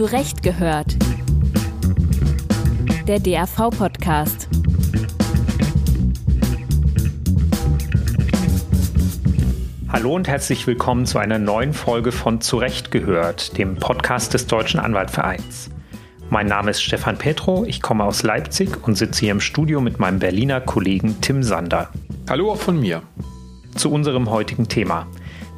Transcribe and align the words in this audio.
Zurecht 0.00 0.42
gehört. 0.42 0.96
Der 3.06 3.20
DAV-Podcast. 3.20 4.48
Hallo 9.90 10.14
und 10.14 10.26
herzlich 10.26 10.66
willkommen 10.66 11.04
zu 11.04 11.18
einer 11.18 11.38
neuen 11.38 11.74
Folge 11.74 12.12
von 12.12 12.40
Zurecht 12.40 12.90
gehört, 12.90 13.58
dem 13.58 13.76
Podcast 13.76 14.32
des 14.32 14.46
Deutschen 14.46 14.80
Anwaltvereins. 14.80 15.68
Mein 16.30 16.46
Name 16.46 16.70
ist 16.70 16.82
Stefan 16.82 17.18
Petro, 17.18 17.66
ich 17.66 17.82
komme 17.82 18.04
aus 18.04 18.22
Leipzig 18.22 18.82
und 18.88 18.94
sitze 18.94 19.20
hier 19.20 19.32
im 19.32 19.40
Studio 19.42 19.82
mit 19.82 19.98
meinem 19.98 20.18
Berliner 20.18 20.62
Kollegen 20.62 21.20
Tim 21.20 21.42
Sander. 21.42 21.90
Hallo 22.26 22.52
auch 22.52 22.56
von 22.56 22.80
mir. 22.80 23.02
Zu 23.74 23.92
unserem 23.92 24.30
heutigen 24.30 24.66
Thema. 24.66 25.06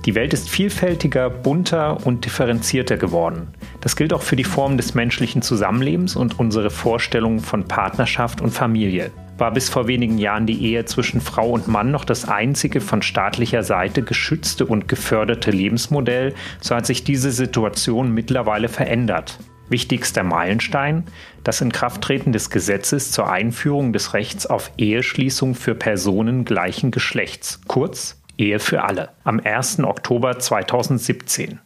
Die 0.04 0.16
Welt 0.16 0.34
ist 0.34 0.50
vielfältiger, 0.50 1.30
bunter 1.30 2.04
und 2.04 2.24
differenzierter 2.24 2.96
geworden. 2.96 3.46
Das 3.80 3.94
gilt 3.94 4.12
auch 4.12 4.22
für 4.22 4.34
die 4.34 4.42
Form 4.42 4.76
des 4.76 4.94
menschlichen 4.94 5.42
Zusammenlebens 5.42 6.16
und 6.16 6.40
unsere 6.40 6.70
Vorstellungen 6.70 7.38
von 7.38 7.68
Partnerschaft 7.68 8.40
und 8.40 8.50
Familie. 8.50 9.12
War 9.38 9.52
bis 9.52 9.68
vor 9.68 9.86
wenigen 9.86 10.18
Jahren 10.18 10.46
die 10.46 10.60
Ehe 10.60 10.84
zwischen 10.86 11.20
Frau 11.20 11.50
und 11.50 11.68
Mann 11.68 11.92
noch 11.92 12.04
das 12.04 12.28
einzige 12.28 12.80
von 12.80 13.00
staatlicher 13.00 13.62
Seite 13.62 14.02
geschützte 14.02 14.66
und 14.66 14.88
geförderte 14.88 15.52
Lebensmodell, 15.52 16.34
so 16.60 16.74
hat 16.74 16.86
sich 16.86 17.04
diese 17.04 17.30
Situation 17.30 18.12
mittlerweile 18.12 18.68
verändert. 18.68 19.38
Wichtigster 19.68 20.24
Meilenstein, 20.24 21.04
das 21.44 21.60
Inkrafttreten 21.60 22.32
des 22.32 22.50
Gesetzes 22.50 23.12
zur 23.12 23.30
Einführung 23.30 23.92
des 23.92 24.14
Rechts 24.14 24.46
auf 24.46 24.72
Eheschließung 24.76 25.54
für 25.54 25.76
Personen 25.76 26.44
gleichen 26.44 26.90
Geschlechts, 26.90 27.60
kurz 27.68 28.21
Ehe 28.38 28.58
für 28.58 28.84
alle, 28.84 29.10
am 29.24 29.40
1. 29.40 29.80
Oktober 29.80 30.38
2017. 30.38 31.60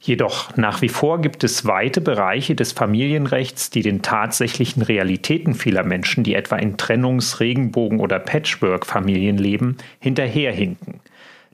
Jedoch 0.00 0.56
nach 0.56 0.80
wie 0.80 0.88
vor 0.88 1.20
gibt 1.20 1.42
es 1.42 1.66
weite 1.66 2.00
Bereiche 2.00 2.54
des 2.54 2.72
Familienrechts, 2.72 3.70
die 3.70 3.82
den 3.82 4.00
tatsächlichen 4.00 4.82
Realitäten 4.82 5.54
vieler 5.54 5.82
Menschen, 5.82 6.22
die 6.22 6.34
etwa 6.34 6.56
in 6.56 6.76
Trennungs-, 6.76 7.40
Regenbogen- 7.40 7.98
oder 7.98 8.20
Patchwork-Familien 8.20 9.38
leben, 9.38 9.76
hinterherhinken. 9.98 11.00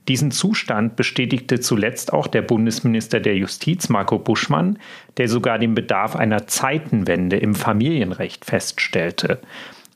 Diesen 0.07 0.29
Zustand 0.29 0.95
bestätigte 0.95 1.59
zuletzt 1.59 2.13
auch 2.13 2.27
der 2.27 2.43
Bundesminister 2.43 3.19
der 3.19 3.35
Justiz 3.35 3.89
Marco 3.89 4.19
Buschmann, 4.19 4.77
der 5.17 5.27
sogar 5.27 5.57
den 5.57 5.73
Bedarf 5.73 6.15
einer 6.15 6.45
Zeitenwende 6.45 7.37
im 7.37 7.55
Familienrecht 7.55 8.45
feststellte. 8.45 9.39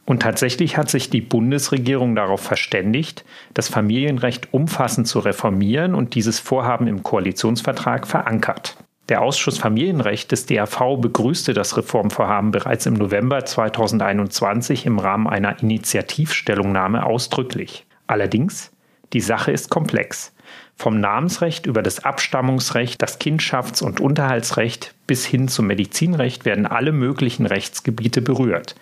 Und 0.10 0.24
tatsächlich 0.24 0.76
hat 0.76 0.90
sich 0.90 1.12
die 1.12 1.22
Bundesregierung 1.22 2.16
darauf 2.16 2.42
verständigt, 2.42 3.24
das 3.54 3.70
Familienrecht 3.70 4.52
umfassend 4.52 5.08
zu 5.08 5.20
reformieren 5.20 5.94
und 5.94 6.16
dieses 6.16 6.40
Vorhaben 6.40 6.88
im 6.88 7.04
Koalitionsvertrag 7.04 8.08
verankert. 8.08 8.76
Der 9.10 9.22
Ausschuss 9.22 9.60
Familienrecht 9.60 10.32
des 10.32 10.48
DAV 10.48 10.98
begrüßte 11.00 11.54
das 11.54 11.78
Reformvorhaben 11.78 12.50
bereits 12.50 12.88
im 12.88 12.96
November 12.96 13.46
2021 13.46 14.88
im 14.88 14.98
Rahmen 14.98 15.28
einer 15.28 15.62
Initiativstellungnahme 15.62 17.06
ausdrücklich. 17.06 17.86
Allerdings, 18.08 18.72
die 19.14 19.22
Sache 19.22 19.52
ist 19.52 19.70
komplex. 19.70 20.34
Vom 20.76 21.00
Namensrecht 21.00 21.68
über 21.68 21.84
das 21.84 22.04
Abstammungsrecht, 22.04 23.00
das 23.00 23.20
Kindschafts- 23.22 23.84
und 23.84 24.00
Unterhaltsrecht 24.00 24.96
bis 25.06 25.24
hin 25.24 25.50
zum 25.50 25.68
Medizinrecht 25.68 26.46
werden 26.46 26.66
alle 26.66 26.94
möglichen 26.94 27.46
Rechtsgebiete 27.46 28.24
berührt. 28.24 28.76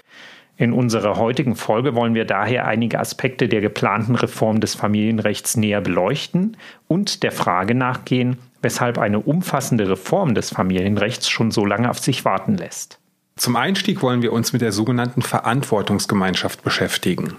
In 0.57 0.73
unserer 0.73 1.17
heutigen 1.17 1.55
Folge 1.55 1.93
wollen 1.93 2.15
wir 2.15 2.25
daher 2.25 2.65
einige 2.65 2.99
Aspekte 2.99 3.47
der 3.47 3.61
geplanten 3.61 4.15
Reform 4.15 4.59
des 4.59 4.73
Familienrechts 4.73 5.55
näher 5.55 5.81
beleuchten 5.81 6.57
und 6.87 7.21
der 7.21 7.31
Frage 7.31 7.75
nachgehen, 7.75 8.37
weshalb 8.63 8.97
eine 8.97 9.19
umfassende 9.19 9.87
Reform 9.87 10.33
des 10.33 10.49
Familienrechts 10.49 11.29
schon 11.29 11.51
so 11.51 11.63
lange 11.63 11.89
auf 11.89 11.99
sich 11.99 12.25
warten 12.25 12.57
lässt. 12.57 12.99
Zum 13.35 13.55
Einstieg 13.55 14.01
wollen 14.01 14.23
wir 14.23 14.33
uns 14.33 14.51
mit 14.51 14.63
der 14.63 14.71
sogenannten 14.71 15.21
Verantwortungsgemeinschaft 15.21 16.63
beschäftigen. 16.63 17.35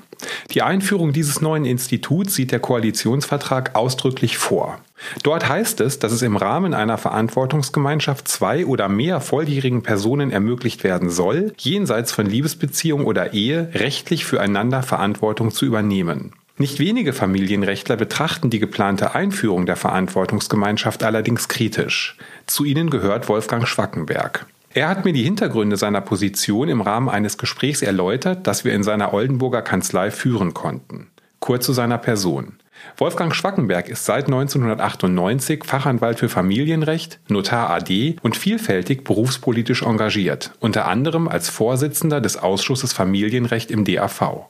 Die 0.53 0.63
Einführung 0.63 1.13
dieses 1.13 1.41
neuen 1.41 1.65
Instituts 1.65 2.35
sieht 2.35 2.53
der 2.53 2.61
Koalitionsvertrag 2.61 3.75
ausdrücklich 3.75 4.39
vor. 4.39 4.79
Dort 5.23 5.49
heißt 5.49 5.81
es, 5.81 5.99
dass 5.99 6.13
es 6.13 6.23
im 6.23 6.37
Rahmen 6.37 6.75
einer 6.75 6.99
Verantwortungsgemeinschaft 6.99 8.27
zwei 8.29 8.67
oder 8.67 8.89
mehr 8.89 9.21
volljährigen 9.21 9.83
Personen 9.83 10.31
ermöglicht 10.31 10.85
werden 10.85 11.11
soll, 11.11 11.53
jenseits 11.59 12.13
von 12.13 12.27
Liebesbeziehung 12.27 13.05
oder 13.05 13.33
Ehe 13.33 13.71
rechtlich 13.75 14.25
füreinander 14.25 14.83
Verantwortung 14.83 15.51
zu 15.53 15.67
übernehmen. 15.67 16.33
Nicht 16.61 16.81
wenige 16.81 17.13
Familienrechtler 17.13 17.97
betrachten 17.97 18.51
die 18.51 18.59
geplante 18.59 19.15
Einführung 19.15 19.65
der 19.65 19.77
Verantwortungsgemeinschaft 19.77 21.05
allerdings 21.05 21.47
kritisch. 21.47 22.17
Zu 22.47 22.65
ihnen 22.65 22.91
gehört 22.91 23.29
Wolfgang 23.29 23.69
Schwackenberg. 23.69 24.47
Er 24.79 24.89
hat 24.89 25.05
mir 25.05 25.13
die 25.13 25.25
Hintergründe 25.25 25.77
seiner 25.77 26.01
Position 26.01 26.69
im 26.69 26.81
Rahmen 26.81 27.09
eines 27.09 27.37
Gesprächs 27.37 27.83
erläutert, 27.83 28.47
das 28.47 28.65
wir 28.65 28.75
in 28.75 28.85
seiner 28.85 29.13
Oldenburger 29.13 29.61
Kanzlei 29.61 30.13
führen 30.13 30.55
konnten. 30.55 31.09
Kurz 31.41 31.67
zu 31.67 31.73
seiner 31.73 31.99
Person. 31.99 32.59
Wolfgang 32.97 33.35
Schwackenberg 33.35 33.89
ist 33.89 34.05
seit 34.05 34.27
1998 34.27 35.65
Fachanwalt 35.65 36.21
für 36.21 36.29
Familienrecht, 36.29 37.19
Notar 37.27 37.71
AD 37.71 38.19
und 38.23 38.37
vielfältig 38.37 39.03
berufspolitisch 39.03 39.83
engagiert, 39.83 40.53
unter 40.61 40.87
anderem 40.87 41.27
als 41.27 41.49
Vorsitzender 41.49 42.21
des 42.21 42.37
Ausschusses 42.37 42.93
Familienrecht 42.93 43.73
im 43.73 43.85
DAV. 43.85 44.47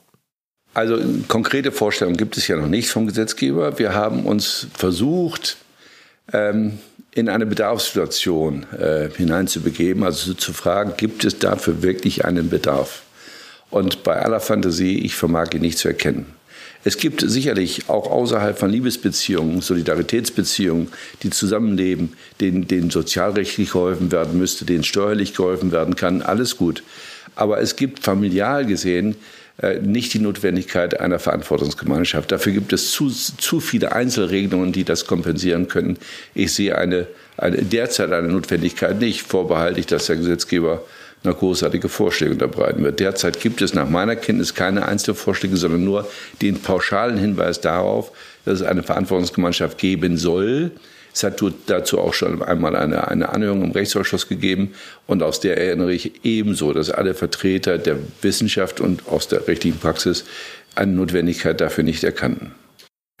Also 0.75 0.99
konkrete 1.27 1.71
Vorstellungen 1.71 2.17
gibt 2.17 2.37
es 2.37 2.47
ja 2.47 2.55
noch 2.55 2.67
nicht 2.67 2.91
vom 2.91 3.07
Gesetzgeber. 3.07 3.79
Wir 3.79 3.95
haben 3.95 4.27
uns 4.27 4.67
versucht, 4.75 5.57
ähm, 6.31 6.77
in 7.11 7.29
eine 7.29 7.45
Bedarfssituation 7.45 8.67
äh, 8.77 9.09
hineinzubegeben, 9.09 10.03
also 10.03 10.33
zu 10.33 10.53
fragen, 10.53 10.93
gibt 10.97 11.25
es 11.25 11.39
dafür 11.39 11.81
wirklich 11.81 12.25
einen 12.25 12.49
Bedarf? 12.49 13.03
Und 13.69 14.03
bei 14.03 14.19
aller 14.19 14.39
Fantasie, 14.39 14.99
ich 14.99 15.15
vermag 15.15 15.53
ihn 15.53 15.61
nicht 15.61 15.77
zu 15.77 15.87
erkennen. 15.87 16.33
Es 16.83 16.97
gibt 16.97 17.21
sicherlich 17.21 17.89
auch 17.89 18.09
außerhalb 18.09 18.57
von 18.57 18.69
Liebesbeziehungen, 18.69 19.61
Solidaritätsbeziehungen, 19.61 20.87
die 21.23 21.29
zusammenleben, 21.29 22.13
denen, 22.39 22.67
denen 22.67 22.89
sozialrechtlich 22.89 23.71
geholfen 23.71 24.11
werden 24.11 24.39
müsste, 24.39 24.63
denen 24.63 24.85
steuerlich 24.85 25.33
geholfen 25.33 25.73
werden 25.73 25.95
kann, 25.97 26.21
alles 26.21 26.55
gut. 26.55 26.83
Aber 27.35 27.59
es 27.59 27.75
gibt 27.75 27.99
familial 28.03 28.65
gesehen 28.65 29.15
nicht 29.81 30.13
die 30.13 30.19
Notwendigkeit 30.19 30.99
einer 30.99 31.19
Verantwortungsgemeinschaft. 31.19 32.31
Dafür 32.31 32.53
gibt 32.53 32.71
es 32.71 32.91
zu, 32.91 33.09
zu 33.09 33.59
viele 33.59 33.91
Einzelregelungen, 33.91 34.71
die 34.71 34.85
das 34.85 35.05
kompensieren 35.05 35.67
können. 35.67 35.97
Ich 36.33 36.53
sehe 36.53 36.77
eine, 36.77 37.07
eine, 37.37 37.57
derzeit 37.63 38.11
eine 38.13 38.29
Notwendigkeit 38.29 38.99
nicht, 38.99 39.23
vorbehalte 39.23 39.79
ich, 39.79 39.85
dass 39.85 40.05
der 40.05 40.15
Gesetzgeber 40.15 40.83
eine 41.23 41.33
großartige 41.33 41.89
Vorschläge 41.89 42.31
unterbreiten 42.31 42.83
wird. 42.83 43.01
Derzeit 43.01 43.41
gibt 43.41 43.61
es 43.61 43.73
nach 43.73 43.89
meiner 43.89 44.15
Kenntnis 44.15 44.55
keine 44.55 44.87
Einzelvorschläge, 44.87 45.57
sondern 45.57 45.83
nur 45.83 46.09
den 46.41 46.61
pauschalen 46.61 47.17
Hinweis 47.17 47.59
darauf, 47.59 48.11
dass 48.45 48.61
es 48.61 48.65
eine 48.65 48.83
Verantwortungsgemeinschaft 48.83 49.77
geben 49.77 50.17
soll. 50.17 50.71
Es 51.13 51.23
hat 51.23 51.41
dazu 51.67 51.99
auch 51.99 52.13
schon 52.13 52.41
einmal 52.41 52.75
eine, 52.75 53.07
eine 53.07 53.29
Anhörung 53.29 53.63
im 53.63 53.71
Rechtsausschuss 53.71 54.27
gegeben 54.27 54.73
und 55.07 55.23
aus 55.23 55.39
der 55.39 55.57
erinnere 55.57 55.93
ich 55.93 56.23
ebenso, 56.23 56.71
dass 56.71 56.91
alle 56.91 57.13
Vertreter 57.13 57.77
der 57.77 57.97
Wissenschaft 58.21 58.79
und 58.79 59.07
aus 59.07 59.27
der 59.27 59.47
rechtlichen 59.47 59.79
Praxis 59.79 60.25
eine 60.75 60.91
Notwendigkeit 60.91 61.59
dafür 61.59 61.83
nicht 61.83 62.03
erkannten. 62.03 62.51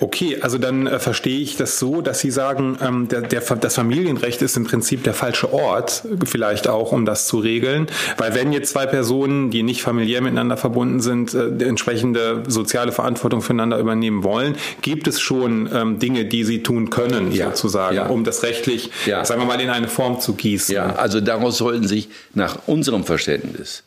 Okay, 0.01 0.37
also 0.39 0.57
dann 0.57 0.87
äh, 0.87 0.97
verstehe 0.97 1.39
ich 1.39 1.57
das 1.57 1.77
so, 1.77 1.99
dass 1.99 2.19
Sie 2.19 2.31
sagen, 2.31 2.77
ähm, 2.81 3.09
der, 3.09 3.19
der, 3.19 3.41
das 3.41 3.75
Familienrecht 3.75 4.41
ist 4.41 4.55
im 4.55 4.63
Prinzip 4.63 5.03
der 5.03 5.13
falsche 5.13 5.51
Ort, 5.51 6.03
vielleicht 6.23 6.69
auch, 6.69 6.93
um 6.93 7.05
das 7.05 7.27
zu 7.27 7.39
regeln. 7.39 7.87
Weil 8.17 8.33
wenn 8.33 8.53
jetzt 8.53 8.71
zwei 8.71 8.85
Personen, 8.85 9.51
die 9.51 9.61
nicht 9.61 9.81
familiär 9.81 10.21
miteinander 10.21 10.55
verbunden 10.55 11.01
sind, 11.01 11.33
äh, 11.33 11.47
entsprechende 11.65 12.43
soziale 12.47 12.93
Verantwortung 12.93 13.41
füreinander 13.41 13.77
übernehmen 13.77 14.23
wollen, 14.23 14.55
gibt 14.81 15.05
es 15.09 15.19
schon 15.19 15.69
ähm, 15.73 15.99
Dinge, 15.99 16.23
die 16.23 16.45
sie 16.45 16.63
tun 16.63 16.89
können, 16.89 17.33
ja, 17.33 17.47
sozusagen, 17.47 17.97
ja. 17.97 18.07
um 18.07 18.23
das 18.23 18.43
rechtlich, 18.43 18.91
ja. 19.05 19.25
sagen 19.25 19.41
wir 19.41 19.47
mal, 19.47 19.59
in 19.59 19.69
eine 19.69 19.89
Form 19.89 20.21
zu 20.21 20.33
gießen. 20.33 20.73
Ja, 20.73 20.95
also 20.95 21.19
daraus 21.19 21.57
sollten 21.57 21.85
sich 21.85 22.07
nach 22.33 22.57
unserem 22.67 23.03
Verständnis 23.03 23.83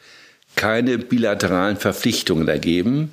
keine 0.57 0.99
bilateralen 0.99 1.79
Verpflichtungen 1.79 2.49
ergeben 2.49 3.13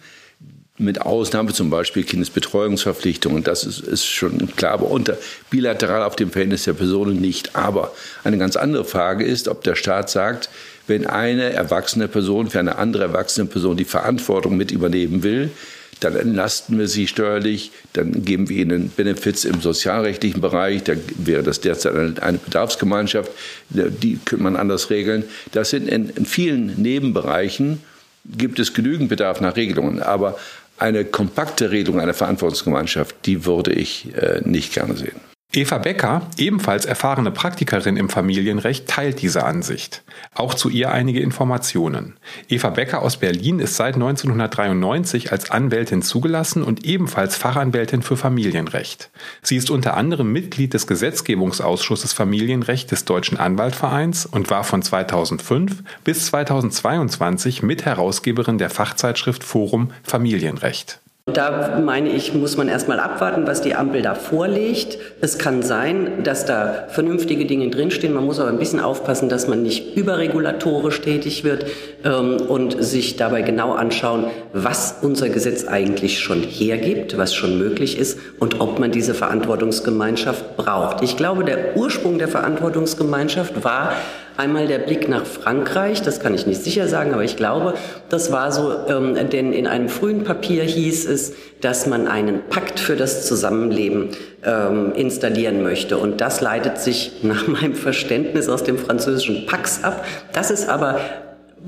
mit 0.80 1.02
Ausnahme 1.02 1.54
zum 1.54 1.70
Beispiel 1.70 2.04
Kindesbetreuungsverpflichtungen, 2.04 3.44
das 3.44 3.66
ist, 3.66 3.82
ist 3.82 4.06
schon 4.06 4.56
klar, 4.56 4.74
aber 4.74 4.90
unter 4.90 5.18
bilateral 5.50 6.04
auf 6.04 6.16
dem 6.16 6.32
Verhältnis 6.32 6.64
der 6.64 6.74
Personen 6.74 7.20
nicht. 7.20 7.56
Aber 7.56 7.94
eine 8.24 8.38
ganz 8.38 8.56
andere 8.56 8.86
Frage 8.86 9.26
ist, 9.26 9.50
ob 9.50 9.64
der 9.64 9.76
Staat 9.76 10.10
sagt, 10.10 10.50
wenn 10.88 11.06
eine 11.06 11.52
erwachsene 11.52 12.08
Person 12.08 12.50
für 12.50 12.60
eine 12.60 12.78
andere 12.78 13.04
erwachsene 13.04 13.46
Person 13.46 13.78
die 13.78 13.86
Verantwortung 13.86 14.58
mit 14.58 14.72
übernehmen 14.72 15.22
will, 15.22 15.52
dann 16.00 16.16
entlasten 16.16 16.80
wir 16.80 16.88
sie 16.88 17.08
steuerlich, 17.08 17.72
dann 17.92 18.24
geben 18.24 18.48
wir 18.48 18.58
ihnen 18.58 18.90
Benefits 18.90 19.44
im 19.44 19.60
sozialrechtlichen 19.60 20.40
Bereich, 20.40 20.84
da 20.84 20.94
wäre 21.18 21.44
das 21.44 21.60
derzeit 21.60 22.22
eine 22.22 22.38
Bedarfsgemeinschaft, 22.38 23.30
die 23.70 24.18
könnte 24.24 24.44
man 24.44 24.56
anders 24.56 24.90
regeln. 24.90 25.26
Das 25.52 25.72
sind 25.72 25.90
in, 25.90 26.10
in 26.10 26.26
vielen 26.26 26.82
Nebenbereichen 26.82 27.84
gibt 28.26 28.60
es 28.60 28.74
genügend 28.74 29.10
Bedarf 29.10 29.42
nach 29.42 29.56
Regelungen, 29.56 30.02
aber 30.02 30.38
eine 30.80 31.06
kompakte 31.06 31.72
Regelung 31.72 32.00
einer 32.00 32.14
Verantwortungsgemeinschaft, 32.14 33.16
die 33.26 33.46
würde 33.46 33.74
ich 33.74 34.14
äh, 34.16 34.42
nicht 34.44 34.74
gerne 34.74 34.96
sehen. 34.96 35.29
Eva 35.52 35.80
Becker, 35.80 36.22
ebenfalls 36.38 36.86
erfahrene 36.86 37.32
Praktikerin 37.32 37.98
im 37.98 38.10
Familienrecht, 38.10 38.88
teilt 38.88 39.20
diese 39.20 39.46
Ansicht. 39.46 40.04
Auch 40.36 40.54
zu 40.54 40.70
ihr 40.70 40.92
einige 40.92 41.22
Informationen. 41.22 42.18
Eva 42.50 42.70
Becker 42.70 43.02
aus 43.02 43.18
Berlin 43.18 43.58
ist 43.58 43.76
seit 43.76 43.96
1993 43.96 45.32
als 45.32 45.50
Anwältin 45.50 46.04
zugelassen 46.04 46.62
und 46.62 46.86
ebenfalls 46.86 47.36
Fachanwältin 47.36 48.04
für 48.04 48.16
Familienrecht. 48.16 49.10
Sie 49.42 49.56
ist 49.56 49.72
unter 49.72 49.98
anderem 49.98 50.32
Mitglied 50.32 50.76
des 50.76 50.86
Gesetzgebungsausschusses 50.86 52.14
Familienrecht 52.14 52.92
des 52.92 53.06
Deutschen 53.06 53.40
Anwaltvereins 53.40 54.28
und 54.28 54.52
war 54.52 54.64
von 54.64 54.84
2005 54.84 55.84
bis 56.04 56.28
2022 56.28 57.64
Mitherausgeberin 57.64 58.60
der 58.60 58.70
Fachzeitschrift 58.70 59.44
Forum 59.44 59.90
Familienrecht. 60.04 61.00
Da 61.34 61.80
meine 61.84 62.10
ich, 62.10 62.34
muss 62.34 62.58
man 62.58 62.68
erstmal 62.68 63.00
abwarten, 63.00 63.48
was 63.48 63.62
die 63.62 63.76
Ampel 63.76 64.02
da 64.02 64.16
vorlegt. 64.16 64.98
Es 65.22 65.38
kann 65.38 65.62
sein, 65.62 66.24
dass 66.24 66.46
da 66.46 66.86
vernünftige 66.90 67.46
Dinge 67.46 67.70
drinstehen. 67.70 68.14
Man 68.14 68.26
muss 68.26 68.40
aber 68.40 68.50
ein 68.50 68.58
bisschen 68.58 68.80
aufpassen, 68.80 69.30
dass 69.30 69.48
man 69.48 69.64
nicht 69.64 69.96
überregulatorisch 69.96 71.02
tätig 71.02 71.44
wird 71.44 71.66
ähm, 72.04 72.38
und 72.48 72.84
sich 72.84 73.16
dabei 73.16 73.42
genau 73.42 73.74
anschauen, 73.74 74.26
was 74.54 74.98
unser 75.02 75.30
Gesetz 75.30 75.66
eigentlich 75.68 76.20
schon 76.20 76.44
hergibt, 76.44 77.18
was 77.18 77.34
schon 77.34 77.58
möglich 77.58 77.98
ist 77.98 78.20
und 78.40 78.60
ob 78.60 78.80
man 78.80 78.92
diese 78.92 79.14
Verantwortungsgemeinschaft 79.14 80.58
braucht. 80.58 81.04
Ich 81.04 81.18
glaube, 81.18 81.44
der 81.44 81.78
Ursprung 81.78 82.18
der 82.18 82.28
Verantwortungsgemeinschaft 82.28 83.64
war, 83.64 83.94
Einmal 84.40 84.68
der 84.68 84.80
Blick 84.80 85.10
nach 85.10 85.26
Frankreich, 85.26 86.02
das 86.02 86.22
kann 86.22 86.34
ich 86.34 86.48
nicht 86.48 86.64
sicher 86.64 86.88
sagen, 86.88 87.12
aber 87.12 87.26
ich 87.26 87.36
glaube, 87.36 87.74
das 88.08 88.32
war 88.32 88.54
so, 88.54 88.74
ähm, 88.88 89.16
denn 89.30 89.52
in 89.52 89.68
einem 89.68 89.90
frühen 89.90 90.24
Papier 90.24 90.64
hieß 90.64 91.08
es, 91.10 91.34
dass 91.60 91.88
man 91.88 92.08
einen 92.08 92.48
Pakt 92.50 92.80
für 92.80 92.96
das 92.96 93.28
Zusammenleben 93.28 94.12
ähm, 94.46 94.94
installieren 94.96 95.62
möchte. 95.62 95.98
Und 95.98 96.22
das 96.22 96.40
leitet 96.40 96.78
sich 96.78 97.22
nach 97.22 97.48
meinem 97.48 97.76
Verständnis 97.76 98.48
aus 98.48 98.64
dem 98.64 98.78
französischen 98.78 99.46
Pax 99.46 99.84
ab. 99.84 100.06
Das 100.32 100.52
ist 100.52 100.70
aber 100.70 101.02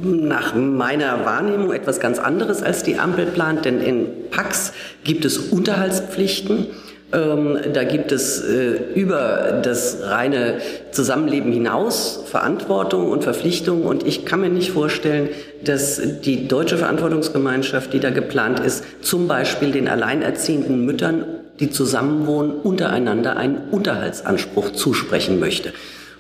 nach 0.02 0.56
meiner 0.56 1.26
Wahrnehmung 1.26 1.74
etwas 1.74 2.00
ganz 2.00 2.20
anderes 2.20 2.64
als 2.64 2.84
die 2.84 2.98
Ampel 2.98 3.26
plant, 3.26 3.66
denn 3.66 3.82
in 3.82 4.30
Pax 4.30 4.72
gibt 5.04 5.26
es 5.26 5.38
Unterhaltspflichten. 5.38 6.68
Ähm, 7.14 7.60
da 7.74 7.84
gibt 7.84 8.12
es 8.12 8.42
äh, 8.42 8.78
über 8.96 9.60
das 9.64 9.98
reine 10.04 10.60
Zusammenleben 10.92 11.52
hinaus 11.52 12.24
Verantwortung 12.26 13.10
und 13.10 13.24
Verpflichtungen. 13.24 13.84
Und 13.84 14.08
ich 14.08 14.26
kann 14.26 14.42
mir 14.42 14.50
nicht 14.50 14.72
vorstellen, 14.72 15.30
dass 15.64 16.02
die 16.22 16.48
deutsche 16.48 16.78
Verantwortungsgemeinschaft, 16.78 17.92
die 17.94 18.00
da 18.00 18.12
geplant 18.12 18.62
ist, 18.62 18.86
zum 19.02 19.28
Beispiel 19.28 19.72
den 19.72 19.90
alleinerziehenden 19.90 20.86
Müttern, 20.86 21.26
die 21.60 21.70
zusammenwohnen, 21.70 22.54
untereinander 22.54 23.36
einen 23.36 23.58
Unterhaltsanspruch 23.72 24.72
zusprechen 24.72 25.40
möchte. 25.40 25.74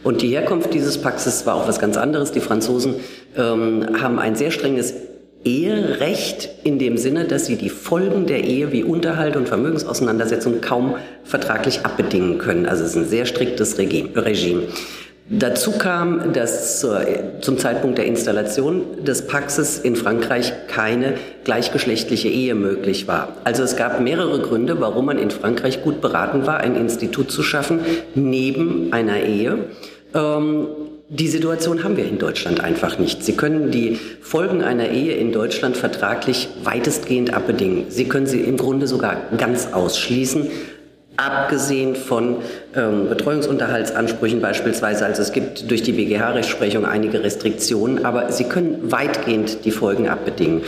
Und 0.04 0.22
die 0.22 0.30
Herkunft 0.30 0.74
dieses 0.74 0.98
Paxes 0.98 1.46
war 1.46 1.56
auch 1.56 1.68
was 1.68 1.80
ganz 1.80 1.96
anderes. 1.96 2.32
Die 2.32 2.40
Franzosen 2.40 2.96
ähm, 3.38 4.02
haben 4.02 4.20
ein 4.20 4.36
sehr 4.36 4.52
strenges 4.52 4.94
Eherecht 5.44 6.50
in 6.64 6.78
dem 6.78 6.98
Sinne, 6.98 7.26
dass 7.26 7.46
sie 7.46 7.56
die 7.56 7.70
Folgen 7.70 8.28
der 8.28 8.44
Ehe 8.44 8.72
wie 8.72 8.84
Unterhalt 8.84 9.36
und 9.36 9.48
Vermögensauseinandersetzung 9.48 10.62
kaum 10.62 10.96
vertraglich 11.24 11.86
abbedingen 11.86 12.38
können. 12.38 12.66
Also 12.66 12.84
es 12.84 12.92
ist 12.92 12.98
ein 12.98 13.06
sehr 13.06 13.26
striktes 13.26 13.78
Regime. 13.78 14.64
Dazu 15.34 15.72
kam, 15.72 16.34
dass 16.34 16.86
zum 17.40 17.58
Zeitpunkt 17.58 17.98
der 17.98 18.06
Installation 18.06 19.06
des 19.06 19.28
Paxes 19.28 19.80
in 19.80 19.96
Frankreich 19.96 20.52
keine 20.68 21.14
gleichgeschlechtliche 21.46 22.28
Ehe 22.28 22.54
möglich 22.54 23.08
war. 23.08 23.38
Also 23.46 23.64
es 23.64 23.78
gab 23.78 24.02
mehrere 24.02 24.42
Gründe, 24.42 24.82
warum 24.82 25.06
man 25.06 25.18
in 25.18 25.32
Frankreich 25.32 25.84
gut 25.84 26.02
beraten 26.02 26.46
war, 26.48 26.58
ein 26.58 26.76
Institut 26.76 27.32
zu 27.32 27.44
schaffen 27.44 27.80
neben 28.14 28.92
einer 28.92 29.22
Ehe. 29.22 29.60
Ähm, 30.14 30.68
die 31.13 31.28
Situation 31.28 31.84
haben 31.84 31.98
wir 31.98 32.08
in 32.08 32.19
Deutschland 32.19 32.62
einfach 32.62 32.98
nicht. 32.98 33.22
Sie 33.22 33.36
können 33.36 33.69
die 33.69 34.00
Folgen 34.22 34.63
einer 34.63 34.92
Ehe 34.92 35.13
in 35.16 35.34
Deutschland 35.34 35.75
vertraglich 35.75 36.48
weitestgehend 36.63 37.34
abbedingen. 37.34 37.88
Sie 37.90 38.06
können 38.06 38.28
sie 38.28 38.40
im 38.40 38.56
Grunde 38.56 38.88
sogar 38.88 39.18
ganz 39.38 39.74
ausschließen, 39.74 40.48
abgesehen 41.18 41.98
von 41.98 42.38
ähm, 42.78 43.10
Betreuungsunterhaltsansprüchen 43.10 44.40
beispielsweise. 44.40 45.06
Also 45.06 45.22
es 45.22 45.34
gibt 45.34 45.69
durch 45.69 45.84
die 45.84 45.92
BGH-Rechtsprechung 45.92 46.86
einige 46.86 47.22
Restriktionen, 47.22 48.06
aber 48.06 48.31
Sie 48.31 48.46
können 48.46 48.90
weitgehend 48.90 49.66
die 49.66 49.72
Folgen 49.72 50.07
abbedingen. 50.07 50.62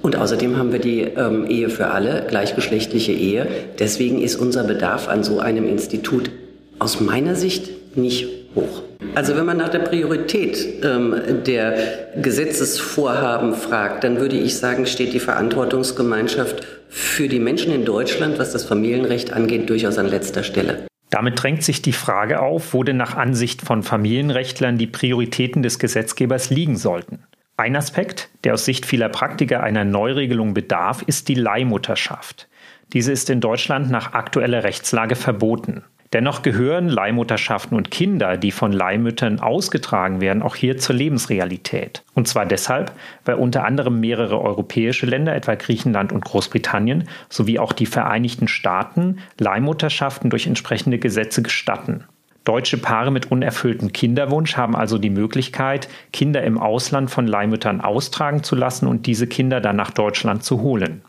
Und 0.00 0.16
außerdem 0.16 0.56
haben 0.56 0.72
wir 0.72 0.78
die 0.78 1.02
ähm, 1.02 1.44
Ehe 1.50 1.68
für 1.68 1.88
alle, 1.88 2.24
gleichgeschlechtliche 2.26 3.12
Ehe. 3.12 3.46
Deswegen 3.78 4.22
ist 4.22 4.36
unser 4.36 4.64
Bedarf 4.64 5.06
an 5.06 5.22
so 5.22 5.38
einem 5.38 5.68
Institut 5.68 6.30
aus 6.78 6.98
meiner 6.98 7.34
Sicht 7.34 7.94
nicht 7.94 8.26
hoch. 8.54 8.82
Also 9.14 9.36
wenn 9.36 9.44
man 9.44 9.58
nach 9.58 9.68
der 9.68 9.80
Priorität 9.80 10.84
ähm, 10.84 11.14
der 11.46 12.08
Gesetzesvorhaben 12.16 13.54
fragt, 13.54 14.04
dann 14.04 14.18
würde 14.18 14.36
ich 14.36 14.56
sagen, 14.56 14.86
steht 14.86 15.12
die 15.12 15.20
Verantwortungsgemeinschaft 15.20 16.66
für 16.88 17.28
die 17.28 17.38
Menschen 17.38 17.74
in 17.74 17.84
Deutschland, 17.84 18.38
was 18.38 18.52
das 18.52 18.64
Familienrecht 18.64 19.32
angeht, 19.32 19.68
durchaus 19.68 19.98
an 19.98 20.06
letzter 20.06 20.42
Stelle. 20.42 20.86
Damit 21.10 21.42
drängt 21.42 21.62
sich 21.62 21.82
die 21.82 21.92
Frage 21.92 22.40
auf, 22.40 22.72
wo 22.72 22.84
denn 22.84 22.96
nach 22.96 23.14
Ansicht 23.14 23.60
von 23.60 23.82
Familienrechtlern 23.82 24.78
die 24.78 24.86
Prioritäten 24.86 25.62
des 25.62 25.78
Gesetzgebers 25.78 26.48
liegen 26.48 26.76
sollten. 26.76 27.24
Ein 27.58 27.76
Aspekt, 27.76 28.30
der 28.44 28.54
aus 28.54 28.64
Sicht 28.64 28.86
vieler 28.86 29.10
Praktiker 29.10 29.62
einer 29.62 29.84
Neuregelung 29.84 30.54
bedarf, 30.54 31.02
ist 31.06 31.28
die 31.28 31.34
Leihmutterschaft. 31.34 32.48
Diese 32.94 33.12
ist 33.12 33.28
in 33.28 33.40
Deutschland 33.40 33.90
nach 33.90 34.14
aktueller 34.14 34.64
Rechtslage 34.64 35.16
verboten. 35.16 35.84
Dennoch 36.12 36.42
gehören 36.42 36.88
Leihmutterschaften 36.88 37.74
und 37.74 37.90
Kinder, 37.90 38.36
die 38.36 38.50
von 38.50 38.70
Leihmüttern 38.70 39.40
ausgetragen 39.40 40.20
werden, 40.20 40.42
auch 40.42 40.56
hier 40.56 40.76
zur 40.76 40.94
Lebensrealität. 40.94 42.04
Und 42.14 42.28
zwar 42.28 42.44
deshalb, 42.44 42.92
weil 43.24 43.36
unter 43.36 43.64
anderem 43.64 43.98
mehrere 43.98 44.38
europäische 44.38 45.06
Länder, 45.06 45.34
etwa 45.34 45.54
Griechenland 45.54 46.12
und 46.12 46.24
Großbritannien, 46.24 47.08
sowie 47.30 47.58
auch 47.58 47.72
die 47.72 47.86
Vereinigten 47.86 48.46
Staaten 48.46 49.20
Leihmutterschaften 49.38 50.28
durch 50.28 50.46
entsprechende 50.46 50.98
Gesetze 50.98 51.42
gestatten. 51.42 52.04
Deutsche 52.44 52.76
Paare 52.76 53.10
mit 53.12 53.30
unerfülltem 53.30 53.92
Kinderwunsch 53.92 54.56
haben 54.56 54.74
also 54.74 54.98
die 54.98 55.10
Möglichkeit, 55.10 55.88
Kinder 56.12 56.42
im 56.42 56.58
Ausland 56.58 57.10
von 57.10 57.26
Leihmüttern 57.26 57.80
austragen 57.80 58.42
zu 58.42 58.56
lassen 58.56 58.86
und 58.86 59.06
diese 59.06 59.28
Kinder 59.28 59.60
dann 59.60 59.76
nach 59.76 59.92
Deutschland 59.92 60.42
zu 60.42 60.60
holen. 60.60 61.02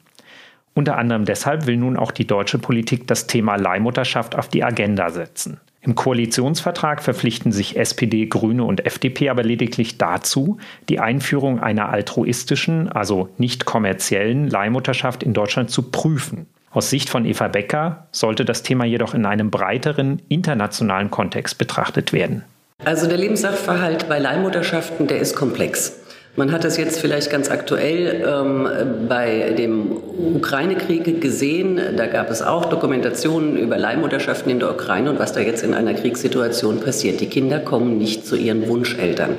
Unter 0.73 0.97
anderem 0.97 1.25
deshalb 1.25 1.67
will 1.67 1.77
nun 1.77 1.97
auch 1.97 2.11
die 2.11 2.25
deutsche 2.25 2.57
Politik 2.57 3.07
das 3.07 3.27
Thema 3.27 3.55
Leihmutterschaft 3.57 4.35
auf 4.35 4.47
die 4.47 4.63
Agenda 4.63 5.09
setzen. 5.11 5.59
Im 5.81 5.95
Koalitionsvertrag 5.95 7.03
verpflichten 7.03 7.51
sich 7.51 7.77
SPD, 7.77 8.25
Grüne 8.25 8.63
und 8.63 8.85
FDP 8.85 9.29
aber 9.29 9.43
lediglich 9.43 9.97
dazu, 9.97 10.57
die 10.87 11.01
Einführung 11.01 11.59
einer 11.59 11.89
altruistischen, 11.89 12.89
also 12.89 13.27
nicht 13.37 13.65
kommerziellen 13.65 14.49
Leihmutterschaft 14.49 15.23
in 15.23 15.33
Deutschland 15.33 15.69
zu 15.69 15.83
prüfen. 15.83 16.47
Aus 16.71 16.89
Sicht 16.89 17.09
von 17.09 17.25
Eva 17.25 17.49
Becker 17.49 18.07
sollte 18.11 18.45
das 18.45 18.63
Thema 18.63 18.85
jedoch 18.85 19.13
in 19.13 19.25
einem 19.25 19.51
breiteren 19.51 20.21
internationalen 20.29 21.11
Kontext 21.11 21.57
betrachtet 21.57 22.13
werden. 22.13 22.43
Also 22.85 23.07
der 23.07 23.17
Lebenssachverhalt 23.17 24.07
bei 24.07 24.19
Leihmutterschaften, 24.19 25.07
der 25.07 25.19
ist 25.19 25.35
komplex. 25.35 26.02
Man 26.35 26.51
hat 26.51 26.63
das 26.63 26.77
jetzt 26.77 26.99
vielleicht 26.99 27.29
ganz 27.29 27.51
aktuell 27.51 28.25
ähm, 28.27 28.67
bei 29.07 29.53
dem 29.55 29.91
Ukraine-Krieg 30.35 31.21
gesehen. 31.21 31.79
Da 31.95 32.07
gab 32.07 32.31
es 32.31 32.41
auch 32.41 32.65
Dokumentationen 32.65 33.55
über 33.55 33.77
Leihmutterschaften 33.77 34.51
in 34.51 34.59
der 34.59 34.71
Ukraine 34.71 35.11
und 35.11 35.19
was 35.19 35.33
da 35.33 35.41
jetzt 35.41 35.63
in 35.63 35.75
einer 35.75 35.93
Kriegssituation 35.93 36.79
passiert. 36.79 37.21
Die 37.21 37.27
Kinder 37.27 37.59
kommen 37.59 37.99
nicht 37.99 38.25
zu 38.25 38.35
ihren 38.35 38.67
Wunscheltern. 38.67 39.37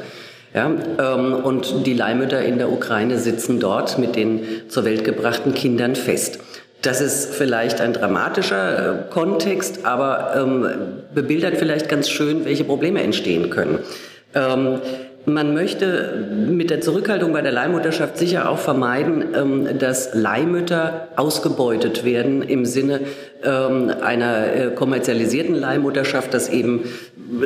Ja, 0.55 0.71
ähm, 1.01 1.35
und 1.35 1.85
die 1.85 1.95
Leihmütter 1.95 2.41
in 2.43 2.59
der 2.59 2.71
Ukraine 2.71 3.19
sitzen 3.19 3.59
dort 3.59 3.99
mit 3.99 4.15
den 4.15 4.43
zur 4.69 4.85
Welt 4.85 5.03
gebrachten 5.03 5.53
Kindern 5.53 5.97
fest. 5.97 6.39
Das 6.81 7.01
ist 7.01 7.35
vielleicht 7.35 7.81
ein 7.81 7.93
dramatischer 7.93 9.09
äh, 9.09 9.13
Kontext, 9.13 9.85
aber 9.85 10.35
ähm, 10.37 10.69
bebildert 11.13 11.57
vielleicht 11.57 11.89
ganz 11.89 12.09
schön, 12.09 12.45
welche 12.45 12.63
Probleme 12.63 13.03
entstehen 13.03 13.51
können. 13.51 13.81
Ähm, 14.37 14.81
man 15.27 15.55
möchte 15.55 16.27
mit 16.49 16.71
der 16.71 16.81
Zurückhaltung 16.81 17.33
bei 17.33 17.43
der 17.43 17.53
Leihmutterschaft 17.53 18.19
sicher 18.19 18.49
auch 18.49 18.59
vermeiden, 18.59 19.25
ähm, 19.35 19.79
dass 19.79 20.15
Leihmütter 20.15 21.09
ausgebeutet 21.17 22.05
werden 22.05 22.43
im 22.43 22.67
Sinne 22.67 23.01
ähm, 23.43 23.93
einer 24.03 24.53
äh, 24.53 24.71
kommerzialisierten 24.75 25.55
Leihmutterschaft, 25.55 26.35
dass 26.35 26.49
eben 26.49 26.85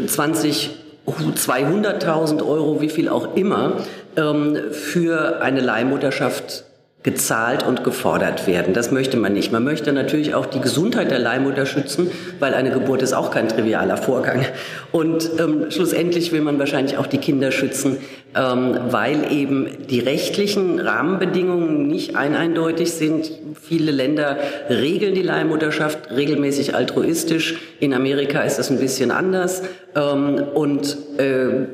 20 0.07 0.71
200.000 1.09 2.47
Euro, 2.47 2.83
wie 2.83 2.91
viel 2.91 3.09
auch 3.09 3.35
immer, 3.35 3.79
ähm, 4.17 4.59
für 4.73 5.41
eine 5.41 5.61
Leihmutterschaft 5.61 6.65
gezahlt 7.09 7.67
und 7.67 7.85
gefordert 7.85 8.47
werden. 8.47 8.75
Das 8.75 8.91
möchte 8.91 9.17
man 9.17 9.33
nicht. 9.33 9.51
Man 9.51 9.65
möchte 9.65 9.95
natürlich 9.95 10.35
auch 10.35 10.45
die 10.45 10.61
Gesundheit 10.61 11.11
der 11.11 11.19
Leihmutter 11.19 11.65
schützen, 11.65 12.11
weil 12.39 12.53
eine 12.53 12.71
Geburt 12.71 13.01
ist 13.01 13.15
auch 13.15 13.31
kein 13.31 13.49
trivialer 13.49 13.97
Vorgang. 13.97 14.45
Und 14.93 15.31
ähm, 15.39 15.71
schlussendlich 15.71 16.33
will 16.33 16.43
man 16.43 16.59
wahrscheinlich 16.59 16.99
auch 16.99 17.07
die 17.07 17.17
Kinder 17.17 17.51
schützen, 17.51 17.97
ähm, 18.35 18.79
weil 18.91 19.33
eben 19.33 19.69
die 19.89 20.01
rechtlichen 20.01 20.81
Rahmenbedingungen 20.81 21.89
nicht 21.89 22.15
eindeutig 22.15 22.93
sind. 22.93 23.31
Viele 23.59 23.91
Länder 23.91 24.37
regeln 24.69 25.15
die 25.15 25.23
Leihmutterschaft 25.23 26.11
regelmäßig 26.15 26.75
altruistisch. 26.75 27.59
In 27.81 27.95
Amerika 27.95 28.43
ist 28.43 28.59
das 28.59 28.71
ein 28.71 28.79
bisschen 28.79 29.13
anders. 29.13 29.63
Ähm, 29.97 30.43
und 30.53 30.95
äh, 31.17 31.69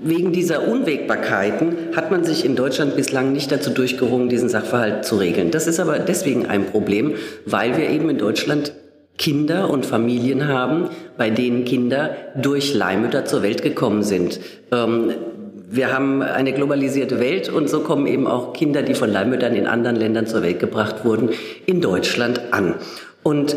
Wegen 0.00 0.30
dieser 0.32 0.68
Unwägbarkeiten 0.68 1.96
hat 1.96 2.12
man 2.12 2.22
sich 2.22 2.44
in 2.44 2.54
Deutschland 2.54 2.94
bislang 2.94 3.32
nicht 3.32 3.50
dazu 3.50 3.70
durchgerungen, 3.70 4.28
diesen 4.28 4.48
Sachverhalt 4.48 5.04
zu 5.04 5.16
regeln. 5.16 5.50
Das 5.50 5.66
ist 5.66 5.80
aber 5.80 5.98
deswegen 5.98 6.46
ein 6.46 6.66
Problem, 6.66 7.14
weil 7.46 7.76
wir 7.76 7.90
eben 7.90 8.08
in 8.08 8.18
Deutschland 8.18 8.72
Kinder 9.16 9.68
und 9.68 9.84
Familien 9.84 10.46
haben, 10.46 10.90
bei 11.16 11.30
denen 11.30 11.64
Kinder 11.64 12.16
durch 12.40 12.74
Leihmütter 12.74 13.24
zur 13.24 13.42
Welt 13.42 13.62
gekommen 13.62 14.04
sind. 14.04 14.38
Ähm, 14.70 15.14
wir 15.68 15.92
haben 15.92 16.22
eine 16.22 16.52
globalisierte 16.52 17.18
Welt 17.18 17.48
und 17.48 17.68
so 17.68 17.80
kommen 17.80 18.06
eben 18.06 18.28
auch 18.28 18.52
Kinder, 18.52 18.82
die 18.82 18.94
von 18.94 19.10
Leihmüttern 19.10 19.56
in 19.56 19.66
anderen 19.66 19.96
Ländern 19.96 20.28
zur 20.28 20.42
Welt 20.42 20.60
gebracht 20.60 21.04
wurden, 21.04 21.30
in 21.66 21.80
Deutschland 21.80 22.40
an. 22.52 22.76
Und 23.24 23.56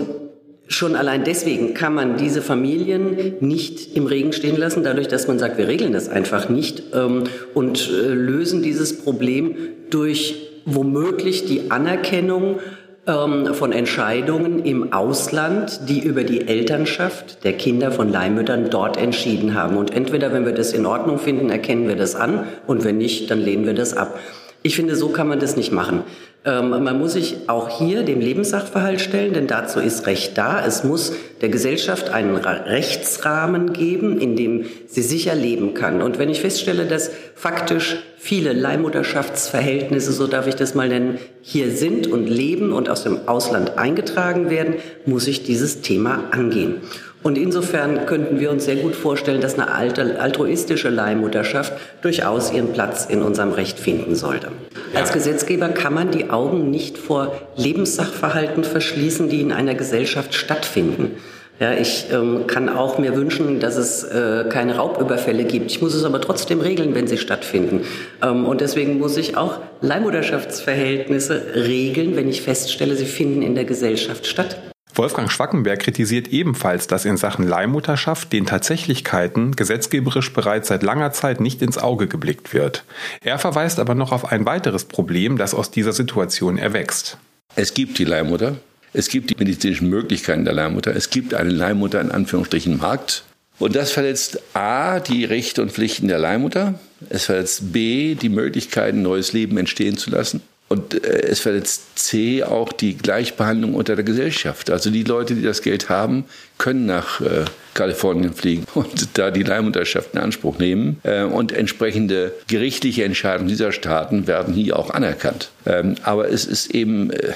Schon 0.71 0.95
allein 0.95 1.25
deswegen 1.25 1.73
kann 1.73 1.93
man 1.93 2.15
diese 2.15 2.41
Familien 2.41 3.35
nicht 3.41 3.93
im 3.97 4.05
Regen 4.05 4.31
stehen 4.31 4.55
lassen, 4.55 4.83
dadurch, 4.83 5.09
dass 5.09 5.27
man 5.27 5.37
sagt, 5.37 5.57
wir 5.57 5.67
regeln 5.67 5.91
das 5.91 6.07
einfach 6.07 6.47
nicht 6.47 6.83
ähm, 6.93 7.25
und 7.53 7.89
äh, 7.89 8.07
lösen 8.13 8.63
dieses 8.63 9.03
Problem 9.03 9.57
durch 9.89 10.47
womöglich 10.63 11.45
die 11.45 11.71
Anerkennung 11.71 12.59
ähm, 13.05 13.53
von 13.53 13.73
Entscheidungen 13.73 14.63
im 14.63 14.93
Ausland, 14.93 15.89
die 15.89 15.99
über 15.99 16.23
die 16.23 16.47
Elternschaft 16.47 17.43
der 17.43 17.53
Kinder 17.53 17.91
von 17.91 18.09
Leihmüttern 18.09 18.69
dort 18.69 18.95
entschieden 18.95 19.55
haben. 19.55 19.75
Und 19.75 19.93
entweder, 19.93 20.31
wenn 20.31 20.45
wir 20.45 20.53
das 20.53 20.71
in 20.71 20.85
Ordnung 20.85 21.19
finden, 21.19 21.49
erkennen 21.49 21.89
wir 21.89 21.97
das 21.97 22.15
an 22.15 22.45
und 22.65 22.85
wenn 22.85 22.97
nicht, 22.97 23.29
dann 23.29 23.41
lehnen 23.41 23.65
wir 23.65 23.73
das 23.73 23.93
ab. 23.97 24.17
Ich 24.63 24.75
finde, 24.75 24.95
so 24.95 25.09
kann 25.09 25.27
man 25.27 25.39
das 25.39 25.55
nicht 25.55 25.71
machen. 25.71 26.03
Ähm, 26.43 26.69
man 26.69 26.97
muss 26.97 27.13
sich 27.13 27.37
auch 27.47 27.79
hier 27.79 28.03
dem 28.03 28.19
Lebenssachverhalt 28.19 28.99
stellen, 28.99 29.33
denn 29.33 29.45
dazu 29.45 29.79
ist 29.79 30.07
Recht 30.07 30.37
da. 30.37 30.65
Es 30.65 30.83
muss 30.83 31.13
der 31.41 31.49
Gesellschaft 31.49 32.09
einen 32.09 32.35
Rechtsrahmen 32.35 33.73
geben, 33.73 34.19
in 34.19 34.35
dem 34.35 34.65
sie 34.87 35.03
sicher 35.03 35.35
leben 35.35 35.75
kann. 35.75 36.01
Und 36.01 36.17
wenn 36.17 36.29
ich 36.29 36.41
feststelle, 36.41 36.85
dass 36.85 37.11
faktisch 37.35 37.97
viele 38.17 38.53
Leihmutterschaftsverhältnisse, 38.53 40.11
so 40.11 40.25
darf 40.25 40.47
ich 40.47 40.55
das 40.55 40.73
mal 40.73 40.89
nennen, 40.89 41.19
hier 41.41 41.71
sind 41.71 42.07
und 42.07 42.27
leben 42.27 42.71
und 42.71 42.89
aus 42.89 43.03
dem 43.03 43.27
Ausland 43.27 43.77
eingetragen 43.77 44.49
werden, 44.49 44.75
muss 45.05 45.27
ich 45.27 45.43
dieses 45.43 45.81
Thema 45.81 46.23
angehen. 46.31 46.81
Und 47.23 47.37
insofern 47.37 48.05
könnten 48.07 48.39
wir 48.39 48.49
uns 48.49 48.65
sehr 48.65 48.77
gut 48.77 48.95
vorstellen, 48.95 49.41
dass 49.41 49.57
eine 49.57 49.71
altruistische 49.71 50.89
Leihmutterschaft 50.89 51.73
durchaus 52.01 52.51
ihren 52.51 52.73
Platz 52.73 53.05
in 53.05 53.21
unserem 53.21 53.51
Recht 53.51 53.79
finden 53.79 54.15
sollte. 54.15 54.47
Als 54.95 55.11
Gesetzgeber 55.11 55.69
kann 55.69 55.93
man 55.93 56.11
die 56.11 56.29
Augen 56.31 56.71
nicht 56.71 56.97
vor 56.97 57.39
Lebenssachverhalten 57.55 58.63
verschließen, 58.63 59.29
die 59.29 59.41
in 59.41 59.51
einer 59.51 59.75
Gesellschaft 59.75 60.33
stattfinden. 60.33 61.17
Ja, 61.59 61.73
ich 61.73 62.07
ähm, 62.11 62.47
kann 62.47 62.69
auch 62.69 62.97
mir 62.97 63.15
wünschen, 63.15 63.59
dass 63.59 63.77
es 63.77 64.03
äh, 64.03 64.45
keine 64.49 64.77
Raubüberfälle 64.77 65.43
gibt. 65.43 65.69
Ich 65.69 65.79
muss 65.79 65.93
es 65.93 66.03
aber 66.05 66.19
trotzdem 66.19 66.59
regeln, 66.59 66.95
wenn 66.95 67.05
sie 67.05 67.19
stattfinden. 67.19 67.81
Ähm, 68.23 68.45
und 68.45 68.61
deswegen 68.61 68.97
muss 68.97 69.15
ich 69.15 69.37
auch 69.37 69.59
Leihmutterschaftsverhältnisse 69.81 71.53
regeln, 71.53 72.15
wenn 72.15 72.27
ich 72.27 72.41
feststelle, 72.41 72.95
sie 72.95 73.05
finden 73.05 73.43
in 73.43 73.53
der 73.53 73.65
Gesellschaft 73.65 74.25
statt. 74.25 74.70
Wolfgang 74.95 75.31
Schwackenberg 75.31 75.79
kritisiert 75.79 76.27
ebenfalls, 76.27 76.87
dass 76.87 77.05
in 77.05 77.15
Sachen 77.17 77.47
Leihmutterschaft 77.47 78.33
den 78.33 78.45
Tatsächlichkeiten 78.45 79.55
gesetzgeberisch 79.55 80.33
bereits 80.33 80.67
seit 80.67 80.83
langer 80.83 81.11
Zeit 81.11 81.39
nicht 81.39 81.61
ins 81.61 81.77
Auge 81.77 82.07
geblickt 82.07 82.53
wird. 82.53 82.83
Er 83.23 83.39
verweist 83.39 83.79
aber 83.79 83.95
noch 83.95 84.11
auf 84.11 84.31
ein 84.31 84.45
weiteres 84.45 84.85
Problem, 84.85 85.37
das 85.37 85.53
aus 85.53 85.71
dieser 85.71 85.93
Situation 85.93 86.57
erwächst. 86.57 87.17
Es 87.55 87.73
gibt 87.73 87.99
die 87.99 88.05
Leihmutter, 88.05 88.57
es 88.93 89.07
gibt 89.07 89.29
die 89.29 89.35
medizinischen 89.35 89.89
Möglichkeiten 89.89 90.43
der 90.43 90.53
Leihmutter, 90.53 90.93
es 90.93 91.09
gibt 91.09 91.33
einen 91.33 91.51
Leihmutter 91.51 92.01
in 92.01 92.11
Anführungsstrichen 92.11 92.77
Markt. 92.77 93.23
Und 93.59 93.75
das 93.75 93.91
verletzt 93.91 94.41
A, 94.53 94.99
die 94.99 95.23
Rechte 95.23 95.61
und 95.61 95.71
Pflichten 95.71 96.07
der 96.07 96.19
Leihmutter. 96.19 96.79
Es 97.09 97.25
verletzt 97.25 97.71
B, 97.71 98.15
die 98.15 98.29
Möglichkeiten, 98.29 99.03
neues 99.03 99.33
Leben 99.33 99.57
entstehen 99.57 99.97
zu 99.97 100.09
lassen. 100.09 100.41
Und 100.71 101.03
äh, 101.03 101.23
es 101.23 101.41
verletzt 101.41 101.99
C 101.99 102.43
auch 102.43 102.71
die 102.71 102.97
Gleichbehandlung 102.97 103.75
unter 103.75 103.97
der 103.97 104.05
Gesellschaft. 104.05 104.71
Also 104.71 104.89
die 104.89 105.03
Leute, 105.03 105.35
die 105.35 105.41
das 105.41 105.61
Geld 105.61 105.89
haben, 105.89 106.23
können 106.57 106.85
nach 106.85 107.19
äh, 107.19 107.43
Kalifornien 107.73 108.33
fliegen 108.33 108.63
und 108.73 109.17
da 109.17 109.31
die 109.31 109.43
Leihmutterschaft 109.43 110.13
in 110.13 110.19
Anspruch 110.19 110.59
nehmen. 110.59 111.01
Äh, 111.03 111.23
und 111.23 111.51
entsprechende 111.51 112.31
gerichtliche 112.47 113.03
Entscheidungen 113.03 113.49
dieser 113.49 113.73
Staaten 113.73 114.27
werden 114.27 114.53
hier 114.53 114.79
auch 114.79 114.91
anerkannt. 114.91 115.51
Ähm, 115.65 115.95
aber 116.03 116.29
es 116.29 116.45
ist 116.45 116.73
eben, 116.73 117.09
äh, 117.09 117.33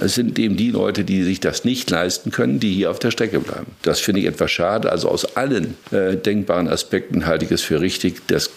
es 0.00 0.14
sind 0.14 0.38
eben 0.38 0.56
die 0.56 0.70
Leute, 0.70 1.02
die 1.02 1.24
sich 1.24 1.40
das 1.40 1.64
nicht 1.64 1.90
leisten 1.90 2.30
können, 2.30 2.60
die 2.60 2.72
hier 2.72 2.92
auf 2.92 3.00
der 3.00 3.10
Strecke 3.10 3.40
bleiben. 3.40 3.66
Das 3.82 3.98
finde 3.98 4.20
ich 4.20 4.26
etwas 4.26 4.52
schade. 4.52 4.92
Also 4.92 5.08
aus 5.08 5.36
allen 5.36 5.74
äh, 5.90 6.14
denkbaren 6.14 6.68
Aspekten 6.68 7.26
halte 7.26 7.46
ich 7.46 7.50
es 7.50 7.62
für 7.62 7.80
richtig, 7.80 8.28
dass 8.28 8.50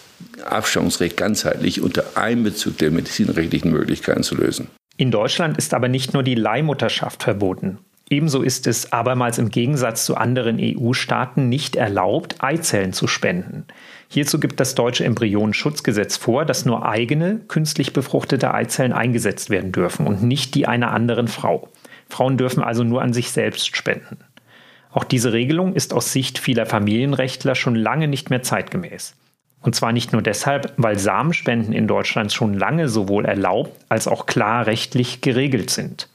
Abstammungsrecht 0.43 1.17
ganzheitlich 1.17 1.81
unter 1.81 2.03
Einbezug 2.15 2.77
der 2.77 2.91
medizinrechtlichen 2.91 3.71
Möglichkeiten 3.71 4.23
zu 4.23 4.35
lösen. 4.35 4.67
In 4.97 5.11
Deutschland 5.11 5.57
ist 5.57 5.73
aber 5.73 5.87
nicht 5.87 6.13
nur 6.13 6.23
die 6.23 6.35
Leihmutterschaft 6.35 7.23
verboten. 7.23 7.79
Ebenso 8.09 8.41
ist 8.41 8.67
es 8.67 8.93
abermals 8.93 9.37
im 9.37 9.49
Gegensatz 9.49 10.05
zu 10.05 10.15
anderen 10.15 10.57
EU-Staaten 10.61 11.49
nicht 11.49 11.75
erlaubt, 11.75 12.41
Eizellen 12.41 12.93
zu 12.93 13.05
spenden. 13.05 13.65
Hierzu 14.07 14.39
gibt 14.39 14.61
das 14.61 14.75
deutsche 14.75 15.03
Embryonenschutzgesetz 15.03 16.15
vor, 16.15 16.45
dass 16.45 16.65
nur 16.65 16.87
eigene, 16.87 17.41
künstlich 17.49 17.91
befruchtete 17.91 18.53
Eizellen 18.53 18.93
eingesetzt 18.93 19.49
werden 19.49 19.73
dürfen 19.73 20.07
und 20.07 20.23
nicht 20.23 20.55
die 20.55 20.67
einer 20.67 20.91
anderen 20.91 21.27
Frau. 21.27 21.67
Frauen 22.07 22.37
dürfen 22.37 22.63
also 22.63 22.85
nur 22.85 23.01
an 23.01 23.11
sich 23.11 23.31
selbst 23.31 23.75
spenden. 23.75 24.19
Auch 24.89 25.03
diese 25.03 25.33
Regelung 25.33 25.75
ist 25.75 25.93
aus 25.93 26.13
Sicht 26.13 26.39
vieler 26.39 26.65
Familienrechtler 26.65 27.55
schon 27.55 27.75
lange 27.75 28.07
nicht 28.07 28.29
mehr 28.29 28.41
zeitgemäß. 28.41 29.15
Und 29.61 29.75
zwar 29.75 29.91
nicht 29.91 30.13
nur 30.13 30.21
deshalb, 30.21 30.73
weil 30.77 30.99
Samenspenden 30.99 31.73
in 31.73 31.87
Deutschland 31.87 32.31
schon 32.31 32.53
lange 32.53 32.89
sowohl 32.89 33.25
erlaubt 33.25 33.71
als 33.89 34.07
auch 34.07 34.25
klar 34.25 34.67
rechtlich 34.67 35.21
geregelt 35.21 35.69
sind. 35.69 36.07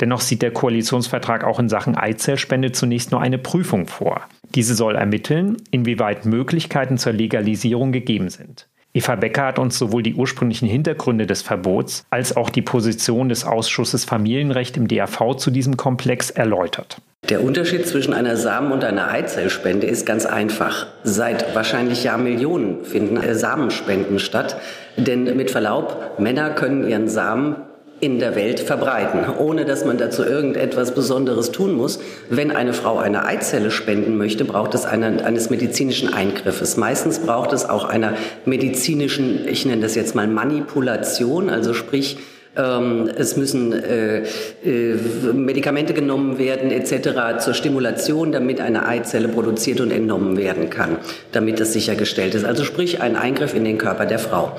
Dennoch 0.00 0.20
sieht 0.20 0.42
der 0.42 0.52
Koalitionsvertrag 0.52 1.44
auch 1.44 1.58
in 1.58 1.68
Sachen 1.68 1.96
Eizellspende 1.96 2.72
zunächst 2.72 3.12
nur 3.12 3.20
eine 3.20 3.38
Prüfung 3.38 3.86
vor. 3.86 4.22
Diese 4.54 4.74
soll 4.74 4.96
ermitteln, 4.96 5.56
inwieweit 5.70 6.26
Möglichkeiten 6.26 6.98
zur 6.98 7.12
Legalisierung 7.12 7.92
gegeben 7.92 8.28
sind. 8.28 8.68
Eva 8.92 9.16
Becker 9.16 9.46
hat 9.46 9.58
uns 9.58 9.76
sowohl 9.76 10.04
die 10.04 10.14
ursprünglichen 10.14 10.68
Hintergründe 10.68 11.26
des 11.26 11.42
Verbots 11.42 12.04
als 12.10 12.36
auch 12.36 12.48
die 12.48 12.62
Position 12.62 13.28
des 13.28 13.44
Ausschusses 13.44 14.04
Familienrecht 14.04 14.76
im 14.76 14.86
DAV 14.86 15.36
zu 15.36 15.50
diesem 15.50 15.76
Komplex 15.76 16.30
erläutert. 16.30 17.00
Der 17.30 17.42
Unterschied 17.42 17.86
zwischen 17.86 18.12
einer 18.12 18.36
Samen- 18.36 18.70
und 18.70 18.84
einer 18.84 19.08
Eizellspende 19.10 19.86
ist 19.86 20.04
ganz 20.04 20.26
einfach. 20.26 20.86
Seit 21.04 21.54
wahrscheinlich 21.54 22.04
Jahrmillionen 22.04 22.84
finden 22.84 23.18
Samenspenden 23.34 24.18
statt. 24.18 24.56
Denn 24.98 25.34
mit 25.34 25.50
Verlaub, 25.50 26.18
Männer 26.18 26.50
können 26.50 26.86
ihren 26.86 27.08
Samen 27.08 27.56
in 28.00 28.18
der 28.18 28.36
Welt 28.36 28.60
verbreiten, 28.60 29.20
ohne 29.38 29.64
dass 29.64 29.86
man 29.86 29.96
dazu 29.96 30.22
irgendetwas 30.22 30.94
Besonderes 30.94 31.50
tun 31.50 31.72
muss. 31.72 31.98
Wenn 32.28 32.50
eine 32.50 32.74
Frau 32.74 32.98
eine 32.98 33.24
Eizelle 33.24 33.70
spenden 33.70 34.18
möchte, 34.18 34.44
braucht 34.44 34.74
es 34.74 34.84
eine, 34.84 35.24
eines 35.24 35.48
medizinischen 35.48 36.12
Eingriffes. 36.12 36.76
Meistens 36.76 37.20
braucht 37.20 37.54
es 37.54 37.66
auch 37.66 37.86
einer 37.86 38.12
medizinischen, 38.44 39.48
ich 39.48 39.64
nenne 39.64 39.80
das 39.80 39.94
jetzt 39.94 40.14
mal 40.14 40.26
Manipulation, 40.26 41.48
also 41.48 41.72
sprich, 41.72 42.18
ähm, 42.56 43.10
es 43.16 43.36
müssen 43.36 43.72
äh, 43.72 44.22
äh, 44.64 44.94
Medikamente 45.32 45.94
genommen 45.94 46.38
werden 46.38 46.70
etc. 46.70 47.42
zur 47.42 47.54
Stimulation, 47.54 48.32
damit 48.32 48.60
eine 48.60 48.86
Eizelle 48.86 49.28
produziert 49.28 49.80
und 49.80 49.90
entnommen 49.90 50.36
werden 50.36 50.70
kann, 50.70 50.98
damit 51.32 51.60
das 51.60 51.72
sichergestellt 51.72 52.34
ist. 52.34 52.44
Also 52.44 52.64
sprich 52.64 53.00
ein 53.00 53.16
Eingriff 53.16 53.54
in 53.54 53.64
den 53.64 53.78
Körper 53.78 54.06
der 54.06 54.18
Frau. 54.18 54.56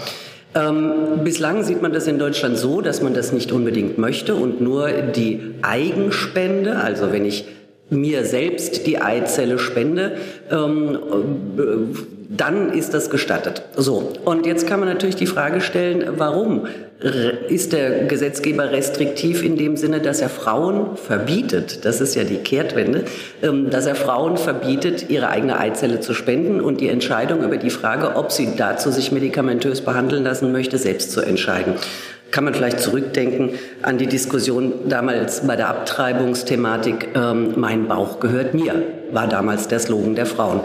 Ähm, 0.56 1.24
bislang 1.24 1.64
sieht 1.64 1.82
man 1.82 1.92
das 1.92 2.08
in 2.08 2.18
Deutschland 2.18 2.58
so, 2.58 2.80
dass 2.80 3.02
man 3.02 3.14
das 3.14 3.34
nicht 3.34 3.52
unbedingt 3.52 3.98
möchte 3.98 4.36
und 4.36 4.62
nur 4.62 4.90
die 4.90 5.56
Eigenspende, 5.62 6.78
also 6.78 7.12
wenn 7.12 7.26
ich 7.26 7.46
mir 7.90 8.26
selbst 8.26 8.88
die 8.88 9.00
Eizelle 9.00 9.60
spende, 9.60 10.18
ähm, 10.52 10.98
äh, 11.58 11.62
dann 12.30 12.74
ist 12.74 12.94
das 12.94 13.10
gestattet. 13.10 13.62
So, 13.76 14.14
und 14.26 14.46
jetzt 14.46 14.68
kann 14.68 14.80
man 14.80 14.90
natürlich 14.90 15.16
die 15.16 15.28
Frage 15.28 15.62
stellen, 15.62 16.14
warum 16.18 16.68
ist 17.50 17.74
der 17.74 18.06
Gesetzgeber 18.06 18.72
restriktiv 18.72 19.44
in 19.44 19.58
dem 19.58 19.76
Sinne, 19.76 20.00
dass 20.00 20.22
er 20.22 20.30
Frauen 20.30 20.96
verbietet, 20.96 21.84
das 21.84 22.00
ist 22.00 22.16
ja 22.16 22.24
die 22.24 22.38
Kehrtwende, 22.38 23.04
ähm, 23.44 23.70
dass 23.70 23.86
er 23.86 23.96
Frauen 23.96 24.38
verbietet, 24.38 25.10
ihre 25.10 25.30
eigene 25.30 25.60
Eizelle 25.60 26.00
zu 26.00 26.14
spenden 26.14 26.62
und 26.62 26.80
die 26.80 26.88
Entscheidung 26.88 27.44
über 27.44 27.58
die 27.58 27.70
Frage, 27.70 28.16
ob 28.16 28.32
sie 28.32 28.54
dazu 28.56 28.92
sich 28.92 29.12
medikamentös 29.12 29.82
behandeln 29.82 30.24
lassen 30.24 30.52
möchte, 30.52 30.78
selbst 30.78 31.12
zu 31.12 31.22
entscheiden. 31.22 31.74
Kann 32.32 32.44
man 32.44 32.54
vielleicht 32.54 32.80
zurückdenken 32.80 33.52
an 33.82 33.98
die 33.98 34.08
Diskussion 34.08 34.90
damals 34.90 35.46
bei 35.48 35.56
der 35.56 35.70
Abtreibungsthematik, 35.70 37.10
ähm, 37.16 37.54
mein 37.56 37.88
Bauch 37.88 38.20
gehört 38.20 38.54
mir, 38.54 38.84
war 39.12 39.28
damals 39.28 39.68
der 39.68 39.80
Slogan 39.80 40.16
der 40.16 40.26
Frauen. 40.26 40.62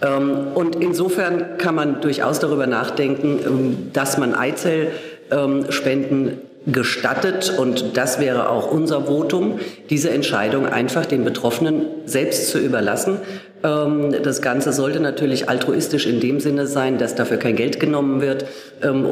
Ähm, 0.00 0.48
und 0.54 0.76
insofern 0.76 1.58
kann 1.58 1.74
man 1.74 2.00
durchaus 2.00 2.38
darüber 2.38 2.66
nachdenken, 2.66 3.40
ähm, 3.44 3.90
dass 3.92 4.18
man 4.18 4.34
Eizellspenden 4.34 6.38
gestattet, 6.72 7.54
und 7.58 7.96
das 7.96 8.20
wäre 8.20 8.50
auch 8.50 8.70
unser 8.70 9.06
Votum, 9.06 9.58
diese 9.90 10.10
Entscheidung 10.10 10.66
einfach 10.66 11.06
den 11.06 11.24
Betroffenen 11.24 11.86
selbst 12.04 12.50
zu 12.50 12.58
überlassen. 12.58 13.18
Ähm, 13.64 14.14
das 14.22 14.42
Ganze 14.42 14.72
sollte 14.72 15.00
natürlich 15.00 15.48
altruistisch 15.48 16.06
in 16.06 16.20
dem 16.20 16.40
Sinne 16.40 16.66
sein, 16.66 16.98
dass 16.98 17.14
dafür 17.14 17.38
kein 17.38 17.56
Geld 17.56 17.80
genommen 17.80 18.20
wird 18.20 18.46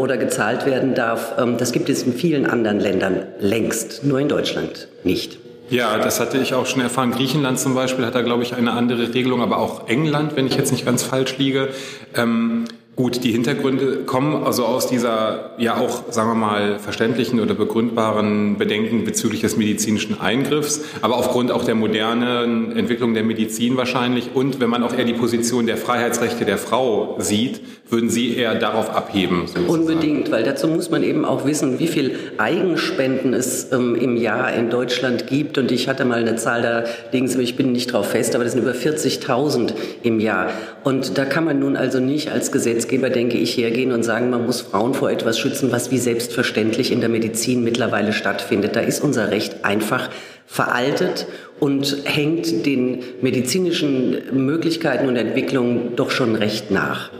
oder 0.00 0.16
gezahlt 0.16 0.64
werden 0.64 0.94
darf. 0.94 1.34
Das 1.58 1.72
gibt 1.72 1.88
es 1.88 2.04
in 2.04 2.12
vielen 2.12 2.46
anderen 2.46 2.78
Ländern 2.78 3.22
längst, 3.40 4.04
nur 4.04 4.20
in 4.20 4.28
Deutschland 4.28 4.86
nicht. 5.02 5.38
Ja, 5.68 5.98
das 5.98 6.20
hatte 6.20 6.38
ich 6.38 6.54
auch 6.54 6.66
schon 6.66 6.80
erfahren. 6.80 7.10
Griechenland 7.10 7.58
zum 7.58 7.74
Beispiel 7.74 8.06
hat 8.06 8.14
da, 8.14 8.22
glaube 8.22 8.44
ich, 8.44 8.54
eine 8.54 8.72
andere 8.72 9.12
Regelung, 9.12 9.42
aber 9.42 9.58
auch 9.58 9.88
England, 9.88 10.36
wenn 10.36 10.46
ich 10.46 10.56
jetzt 10.56 10.70
nicht 10.70 10.86
ganz 10.86 11.02
falsch 11.02 11.38
liege. 11.38 11.70
Ähm, 12.14 12.66
Gut, 12.96 13.22
die 13.24 13.30
Hintergründe 13.30 14.04
kommen 14.06 14.42
also 14.44 14.64
aus 14.64 14.86
dieser 14.86 15.50
ja 15.58 15.76
auch, 15.76 16.10
sagen 16.10 16.30
wir 16.30 16.34
mal, 16.34 16.78
verständlichen 16.78 17.40
oder 17.40 17.52
begründbaren 17.52 18.56
Bedenken 18.56 19.04
bezüglich 19.04 19.42
des 19.42 19.58
medizinischen 19.58 20.18
Eingriffs, 20.18 20.80
aber 21.02 21.16
aufgrund 21.18 21.52
auch 21.52 21.64
der 21.64 21.74
modernen 21.74 22.74
Entwicklung 22.74 23.12
der 23.12 23.22
Medizin 23.22 23.76
wahrscheinlich 23.76 24.30
und 24.32 24.60
wenn 24.60 24.70
man 24.70 24.82
auch 24.82 24.96
eher 24.96 25.04
die 25.04 25.12
Position 25.12 25.66
der 25.66 25.76
Freiheitsrechte 25.76 26.46
der 26.46 26.56
Frau 26.56 27.16
sieht, 27.18 27.60
würden 27.88 28.10
Sie 28.10 28.36
eher 28.36 28.56
darauf 28.56 28.90
abheben? 28.90 29.42
Sozusagen. 29.46 29.68
Unbedingt, 29.68 30.32
weil 30.32 30.42
dazu 30.42 30.66
muss 30.66 30.90
man 30.90 31.04
eben 31.04 31.24
auch 31.24 31.46
wissen, 31.46 31.78
wie 31.78 31.86
viel 31.86 32.16
Eigenspenden 32.36 33.32
es 33.32 33.70
ähm, 33.72 33.94
im 33.94 34.16
Jahr 34.16 34.52
in 34.54 34.70
Deutschland 34.70 35.28
gibt. 35.28 35.56
Und 35.56 35.70
ich 35.70 35.88
hatte 35.88 36.04
mal 36.04 36.18
eine 36.18 36.34
Zahl, 36.34 36.62
da 36.62 36.84
legen 37.12 37.28
Sie 37.28 37.38
mich, 37.38 37.50
ich 37.50 37.56
bin 37.56 37.70
nicht 37.70 37.92
drauf 37.92 38.10
fest, 38.10 38.34
aber 38.34 38.42
das 38.42 38.54
sind 38.54 38.62
über 38.62 38.72
40.000 38.72 39.74
im 40.02 40.18
Jahr. 40.18 40.50
Und 40.82 41.16
da 41.16 41.24
kann 41.24 41.44
man 41.44 41.60
nun 41.60 41.76
also 41.76 42.00
nicht 42.00 42.32
als 42.32 42.50
Gesetzgeber, 42.86 43.10
denke 43.10 43.36
ich, 43.36 43.56
hergehen 43.56 43.90
und 43.90 44.04
sagen, 44.04 44.30
man 44.30 44.46
muss 44.46 44.60
Frauen 44.60 44.94
vor 44.94 45.10
etwas 45.10 45.40
schützen, 45.40 45.72
was 45.72 45.90
wie 45.90 45.98
selbstverständlich 45.98 46.92
in 46.92 47.00
der 47.00 47.08
Medizin 47.08 47.64
mittlerweile 47.64 48.12
stattfindet. 48.12 48.76
Da 48.76 48.80
ist 48.80 49.02
unser 49.02 49.30
Recht 49.30 49.64
einfach 49.64 50.08
veraltet 50.46 51.26
und 51.58 51.96
hängt 52.04 52.64
den 52.64 53.02
medizinischen 53.22 54.22
Möglichkeiten 54.32 55.08
und 55.08 55.16
Entwicklungen 55.16 55.96
doch 55.96 56.12
schon 56.12 56.36
recht 56.36 56.70
nach. 56.70 57.10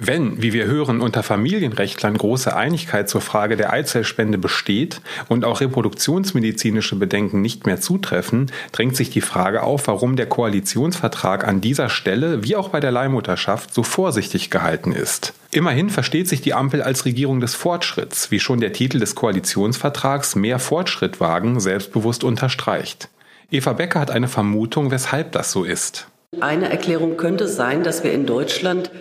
Wenn, 0.00 0.40
wie 0.40 0.52
wir 0.52 0.66
hören, 0.66 1.00
unter 1.00 1.24
Familienrechtlern 1.24 2.16
große 2.16 2.54
Einigkeit 2.54 3.08
zur 3.08 3.20
Frage 3.20 3.56
der 3.56 3.72
Eizellspende 3.72 4.38
besteht 4.38 5.00
und 5.28 5.44
auch 5.44 5.60
reproduktionsmedizinische 5.60 6.94
Bedenken 6.94 7.40
nicht 7.40 7.66
mehr 7.66 7.80
zutreffen, 7.80 8.52
drängt 8.70 8.94
sich 8.94 9.10
die 9.10 9.20
Frage 9.20 9.64
auf, 9.64 9.88
warum 9.88 10.14
der 10.14 10.26
Koalitionsvertrag 10.26 11.48
an 11.48 11.60
dieser 11.60 11.88
Stelle, 11.88 12.44
wie 12.44 12.54
auch 12.54 12.68
bei 12.68 12.78
der 12.78 12.92
Leihmutterschaft, 12.92 13.74
so 13.74 13.82
vorsichtig 13.82 14.50
gehalten 14.50 14.92
ist. 14.92 15.34
Immerhin 15.50 15.90
versteht 15.90 16.28
sich 16.28 16.42
die 16.42 16.54
Ampel 16.54 16.80
als 16.80 17.04
Regierung 17.04 17.40
des 17.40 17.56
Fortschritts, 17.56 18.30
wie 18.30 18.38
schon 18.38 18.60
der 18.60 18.72
Titel 18.72 19.00
des 19.00 19.16
Koalitionsvertrags 19.16 20.36
Mehr 20.36 20.60
Fortschritt 20.60 21.18
wagen 21.18 21.58
selbstbewusst 21.58 22.22
unterstreicht. 22.22 23.08
Eva 23.50 23.72
Becker 23.72 23.98
hat 23.98 24.12
eine 24.12 24.28
Vermutung, 24.28 24.92
weshalb 24.92 25.32
das 25.32 25.50
so 25.50 25.64
ist. 25.64 26.06
Eine 26.40 26.70
Erklärung 26.70 27.16
könnte 27.16 27.48
sein, 27.48 27.82
dass 27.82 28.04
wir 28.04 28.12
in 28.12 28.26
Deutschland 28.26 28.92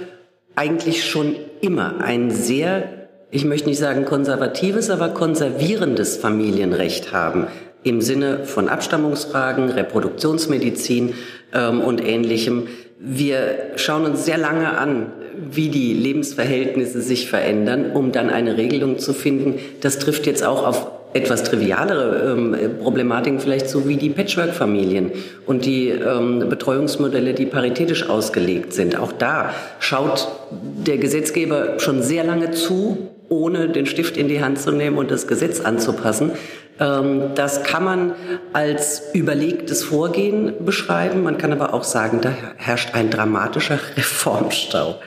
eigentlich 0.57 1.05
schon 1.05 1.35
immer 1.61 2.01
ein 2.01 2.31
sehr, 2.31 3.07
ich 3.29 3.45
möchte 3.45 3.69
nicht 3.69 3.77
sagen 3.77 4.05
konservatives, 4.05 4.89
aber 4.89 5.09
konservierendes 5.09 6.17
Familienrecht 6.17 7.13
haben 7.13 7.47
im 7.83 8.01
Sinne 8.01 8.43
von 8.43 8.67
Abstammungsfragen, 8.67 9.69
Reproduktionsmedizin 9.69 11.13
ähm, 11.53 11.81
und 11.81 12.03
ähnlichem. 12.03 12.67
Wir 12.99 13.73
schauen 13.75 14.05
uns 14.05 14.25
sehr 14.25 14.39
lange 14.39 14.77
an, 14.77 15.11
wie 15.51 15.69
die 15.69 15.93
Lebensverhältnisse 15.93 17.01
sich 17.01 17.29
verändern, 17.29 17.91
um 17.91 18.11
dann 18.11 18.31
eine 18.31 18.57
Regelung 18.57 18.97
zu 18.97 19.13
finden. 19.13 19.59
Das 19.81 19.99
trifft 19.99 20.25
jetzt 20.25 20.43
auch 20.43 20.65
auf 20.65 20.96
etwas 21.17 21.43
trivialere 21.43 22.31
ähm, 22.31 22.55
Problematiken 22.81 23.39
vielleicht 23.39 23.69
so 23.69 23.87
wie 23.87 23.97
die 23.97 24.09
Patchwork-Familien 24.09 25.11
und 25.45 25.65
die 25.65 25.89
ähm, 25.89 26.47
Betreuungsmodelle, 26.47 27.33
die 27.33 27.45
paritätisch 27.45 28.07
ausgelegt 28.09 28.73
sind. 28.73 28.97
Auch 28.99 29.11
da 29.11 29.53
schaut 29.79 30.27
der 30.51 30.97
Gesetzgeber 30.97 31.79
schon 31.79 32.01
sehr 32.01 32.23
lange 32.23 32.51
zu, 32.51 33.09
ohne 33.29 33.69
den 33.69 33.85
Stift 33.85 34.15
in 34.15 34.27
die 34.27 34.41
Hand 34.41 34.59
zu 34.59 34.71
nehmen 34.71 34.97
und 34.97 35.11
das 35.11 35.27
Gesetz 35.27 35.59
anzupassen. 35.59 36.31
Ähm, 36.79 37.31
das 37.35 37.63
kann 37.63 37.83
man 37.83 38.13
als 38.53 39.01
überlegtes 39.13 39.83
Vorgehen 39.83 40.53
beschreiben. 40.65 41.23
Man 41.23 41.37
kann 41.37 41.51
aber 41.51 41.73
auch 41.73 41.83
sagen, 41.83 42.19
da 42.21 42.31
herrscht 42.55 42.93
ein 42.93 43.09
dramatischer 43.09 43.79
Reformstau. 43.97 44.99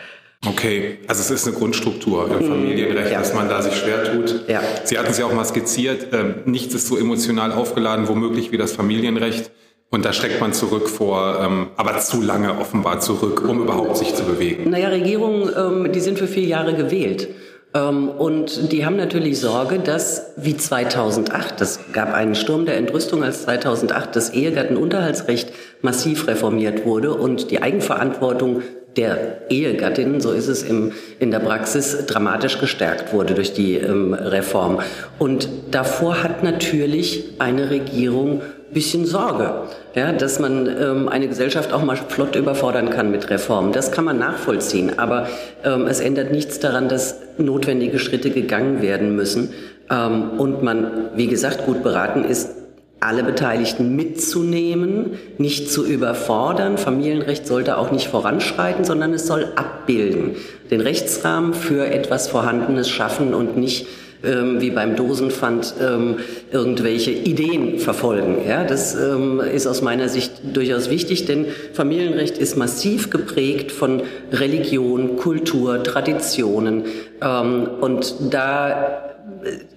Okay, 0.46 0.98
also 1.06 1.20
es 1.20 1.30
ist 1.30 1.46
eine 1.46 1.56
Grundstruktur 1.56 2.30
im 2.30 2.46
Familienrecht, 2.46 3.12
ja. 3.12 3.18
dass 3.18 3.34
man 3.34 3.50
da 3.50 3.60
sich 3.60 3.74
schwer 3.74 4.04
tut. 4.04 4.48
Ja. 4.48 4.62
Sie 4.84 4.98
hatten 4.98 5.10
es 5.10 5.18
ja 5.18 5.26
auch 5.26 5.34
mal 5.34 5.44
skizziert, 5.44 6.14
ähm, 6.14 6.36
nichts 6.46 6.74
ist 6.74 6.86
so 6.86 6.96
emotional 6.96 7.52
aufgeladen, 7.52 8.08
womöglich 8.08 8.50
wie 8.50 8.56
das 8.56 8.72
Familienrecht. 8.72 9.50
Und 9.90 10.04
da 10.04 10.12
schreckt 10.12 10.40
man 10.40 10.54
zurück 10.54 10.88
vor, 10.88 11.40
ähm, 11.42 11.70
aber 11.76 11.98
zu 11.98 12.22
lange 12.22 12.58
offenbar 12.58 13.00
zurück, 13.00 13.46
um 13.46 13.60
überhaupt 13.60 13.98
sich 13.98 14.14
zu 14.14 14.22
bewegen. 14.24 14.70
Naja, 14.70 14.88
Regierungen, 14.88 15.50
ähm, 15.54 15.92
die 15.92 16.00
sind 16.00 16.18
für 16.18 16.28
vier 16.28 16.44
Jahre 16.44 16.74
gewählt. 16.74 17.28
Ähm, 17.74 18.08
und 18.08 18.72
die 18.72 18.86
haben 18.86 18.96
natürlich 18.96 19.40
Sorge, 19.40 19.78
dass 19.78 20.32
wie 20.36 20.56
2008, 20.56 21.60
es 21.60 21.80
gab 21.92 22.14
einen 22.14 22.34
Sturm 22.34 22.66
der 22.66 22.76
Entrüstung, 22.76 23.22
als 23.22 23.42
2008 23.42 24.16
das 24.16 24.32
Ehegattenunterhaltsrecht 24.32 25.52
massiv 25.82 26.26
reformiert 26.26 26.84
wurde 26.84 27.14
und 27.14 27.50
die 27.50 27.62
Eigenverantwortung 27.62 28.62
der 28.96 29.50
Ehegattin, 29.50 30.20
so 30.20 30.32
ist 30.32 30.48
es 30.48 30.62
im, 30.62 30.92
in 31.20 31.30
der 31.30 31.38
Praxis, 31.38 32.06
dramatisch 32.06 32.58
gestärkt 32.58 33.12
wurde 33.12 33.34
durch 33.34 33.52
die 33.52 33.76
ähm, 33.76 34.14
Reform. 34.14 34.80
Und 35.18 35.48
davor 35.70 36.22
hat 36.22 36.42
natürlich 36.42 37.34
eine 37.38 37.70
Regierung 37.70 38.42
bisschen 38.72 39.04
Sorge, 39.04 39.62
ja, 39.94 40.12
dass 40.12 40.38
man 40.38 40.66
ähm, 40.66 41.08
eine 41.08 41.28
Gesellschaft 41.28 41.72
auch 41.72 41.82
mal 41.82 41.96
flott 41.96 42.36
überfordern 42.36 42.90
kann 42.90 43.10
mit 43.10 43.28
Reformen. 43.30 43.72
Das 43.72 43.90
kann 43.90 44.04
man 44.04 44.18
nachvollziehen, 44.18 44.98
aber 44.98 45.28
ähm, 45.64 45.86
es 45.86 46.00
ändert 46.00 46.30
nichts 46.30 46.60
daran, 46.60 46.88
dass 46.88 47.16
notwendige 47.38 47.98
Schritte 47.98 48.30
gegangen 48.30 48.80
werden 48.80 49.16
müssen 49.16 49.52
ähm, 49.90 50.38
und 50.38 50.62
man, 50.62 51.10
wie 51.16 51.26
gesagt, 51.26 51.66
gut 51.66 51.82
beraten 51.82 52.24
ist, 52.24 52.50
alle 53.00 53.22
Beteiligten 53.22 53.96
mitzunehmen, 53.96 55.18
nicht 55.38 55.70
zu 55.70 55.86
überfordern. 55.86 56.76
Familienrecht 56.76 57.46
sollte 57.46 57.78
auch 57.78 57.90
nicht 57.90 58.08
voranschreiten, 58.08 58.84
sondern 58.84 59.14
es 59.14 59.26
soll 59.26 59.48
abbilden, 59.56 60.36
den 60.70 60.82
Rechtsrahmen 60.82 61.54
für 61.54 61.86
etwas 61.86 62.28
Vorhandenes 62.28 62.90
schaffen 62.90 63.32
und 63.32 63.56
nicht 63.56 63.86
ähm, 64.22 64.60
wie 64.60 64.68
beim 64.68 64.96
Dosenpfand 64.96 65.74
ähm, 65.80 66.16
irgendwelche 66.52 67.10
Ideen 67.10 67.78
verfolgen. 67.78 68.46
Ja, 68.46 68.64
das 68.64 68.94
ähm, 68.94 69.40
ist 69.40 69.66
aus 69.66 69.80
meiner 69.80 70.10
Sicht 70.10 70.32
durchaus 70.52 70.90
wichtig, 70.90 71.24
denn 71.24 71.46
Familienrecht 71.72 72.36
ist 72.36 72.58
massiv 72.58 73.08
geprägt 73.08 73.72
von 73.72 74.02
Religion, 74.30 75.16
Kultur, 75.16 75.82
Traditionen 75.82 76.84
ähm, 77.22 77.66
und 77.80 78.14
da 78.30 79.06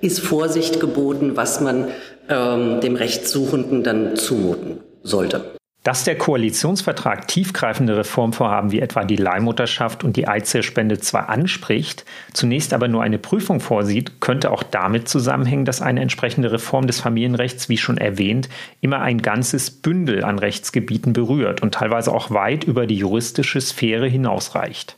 ist 0.02 0.20
Vorsicht 0.20 0.82
geboten, 0.82 1.32
was 1.36 1.62
man 1.62 1.88
ähm, 2.30 2.82
dem 2.82 2.96
Rechtssuchenden 2.96 3.84
dann 3.84 4.16
zumuten 4.16 4.80
sollte. 5.04 5.54
Dass 5.84 6.06
der 6.06 6.18
Koalitionsvertrag 6.18 7.28
tiefgreifende 7.28 7.98
Reformvorhaben 7.98 8.72
wie 8.72 8.80
etwa 8.80 9.04
die 9.04 9.18
Leihmutterschaft 9.18 10.06
und 10.06 10.16
die 10.16 10.30
Eizellspende 10.30 10.98
zwar 10.98 11.28
anspricht, 11.28 12.06
zunächst 12.32 12.74
aber 12.74 12.88
nur 12.88 13.04
eine 13.04 13.18
Prüfung 13.18 13.60
vorsieht, 13.60 14.22
könnte 14.22 14.52
auch 14.52 14.64
damit 14.64 15.10
zusammenhängen, 15.10 15.66
dass 15.66 15.82
eine 15.82 16.00
entsprechende 16.00 16.54
Reform 16.54 16.88
des 16.88 17.02
Familienrechts, 17.02 17.68
wie 17.68 17.78
schon 17.78 17.98
erwähnt, 17.98 18.48
immer 18.80 19.02
ein 19.02 19.22
ganzes 19.22 19.72
Bündel 19.72 20.24
an 20.24 20.40
Rechtsgebieten 20.40 21.12
berührt 21.12 21.62
und 21.62 21.74
teilweise 21.74 22.14
auch 22.14 22.32
weit 22.32 22.64
über 22.64 22.88
die 22.88 22.96
juristische 22.96 23.60
Sphäre 23.60 24.08
hinausreicht. 24.08 24.98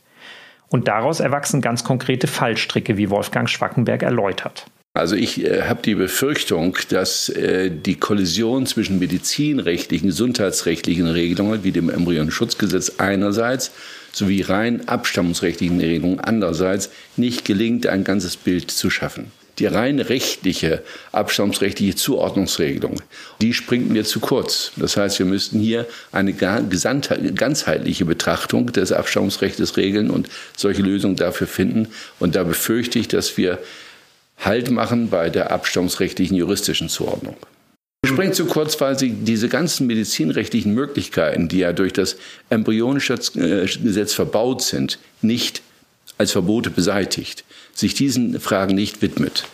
Und 0.68 0.86
daraus 0.86 1.18
erwachsen 1.18 1.60
ganz 1.60 1.82
konkrete 1.82 2.28
Fallstricke, 2.28 2.96
wie 2.96 3.10
Wolfgang 3.10 3.50
Schwackenberg 3.50 4.04
erläutert. 4.04 4.66
Also 4.96 5.14
ich 5.14 5.44
äh, 5.44 5.62
habe 5.64 5.82
die 5.82 5.94
Befürchtung, 5.94 6.76
dass 6.88 7.28
äh, 7.28 7.70
die 7.70 7.96
Kollision 7.96 8.64
zwischen 8.66 8.98
medizinrechtlichen, 8.98 10.08
gesundheitsrechtlichen 10.08 11.06
Regelungen 11.06 11.64
wie 11.64 11.72
dem 11.72 11.90
Embryonschutzgesetz 11.90 12.94
einerseits 12.96 13.72
sowie 14.12 14.40
rein 14.40 14.88
abstammungsrechtlichen 14.88 15.78
Regelungen 15.78 16.20
andererseits 16.20 16.88
nicht 17.16 17.44
gelingt, 17.44 17.86
ein 17.86 18.04
ganzes 18.04 18.38
Bild 18.38 18.70
zu 18.70 18.88
schaffen. 18.88 19.30
Die 19.58 19.66
rein 19.66 20.00
rechtliche, 20.00 20.82
abstammungsrechtliche 21.12 21.94
Zuordnungsregelung, 21.94 23.02
die 23.40 23.52
springt 23.52 23.90
mir 23.90 24.04
zu 24.04 24.20
kurz. 24.20 24.72
Das 24.76 24.96
heißt, 24.96 25.18
wir 25.18 25.26
müssten 25.26 25.60
hier 25.60 25.86
eine 26.12 26.32
ganzheitliche 26.34 28.04
Betrachtung 28.04 28.72
des 28.72 28.92
Abstammungsrechts 28.92 29.76
regeln 29.76 30.10
und 30.10 30.28
solche 30.56 30.82
Lösungen 30.82 31.16
dafür 31.16 31.46
finden. 31.46 31.88
Und 32.18 32.34
da 32.34 32.44
befürchte 32.44 32.98
ich, 32.98 33.08
dass 33.08 33.36
wir 33.38 33.58
Halt 34.38 34.70
machen 34.70 35.08
bei 35.08 35.30
der 35.30 35.50
abstammungsrechtlichen 35.50 36.36
juristischen 36.36 36.88
Zuordnung. 36.88 37.36
Ich 38.04 38.10
springe 38.10 38.32
zu 38.32 38.46
kurz, 38.46 38.80
weil 38.80 38.98
Sie 38.98 39.10
diese 39.10 39.48
ganzen 39.48 39.86
medizinrechtlichen 39.88 40.72
Möglichkeiten, 40.72 41.48
die 41.48 41.58
ja 41.58 41.72
durch 41.72 41.92
das 41.92 42.16
Embryonenschutzgesetz 42.50 44.12
verbaut 44.12 44.62
sind, 44.62 44.98
nicht 45.22 45.62
als 46.18 46.32
Verbote 46.32 46.70
beseitigt, 46.70 47.44
sich 47.74 47.94
diesen 47.94 48.40
Fragen 48.40 48.74
nicht 48.74 49.02
widmet. 49.02 49.44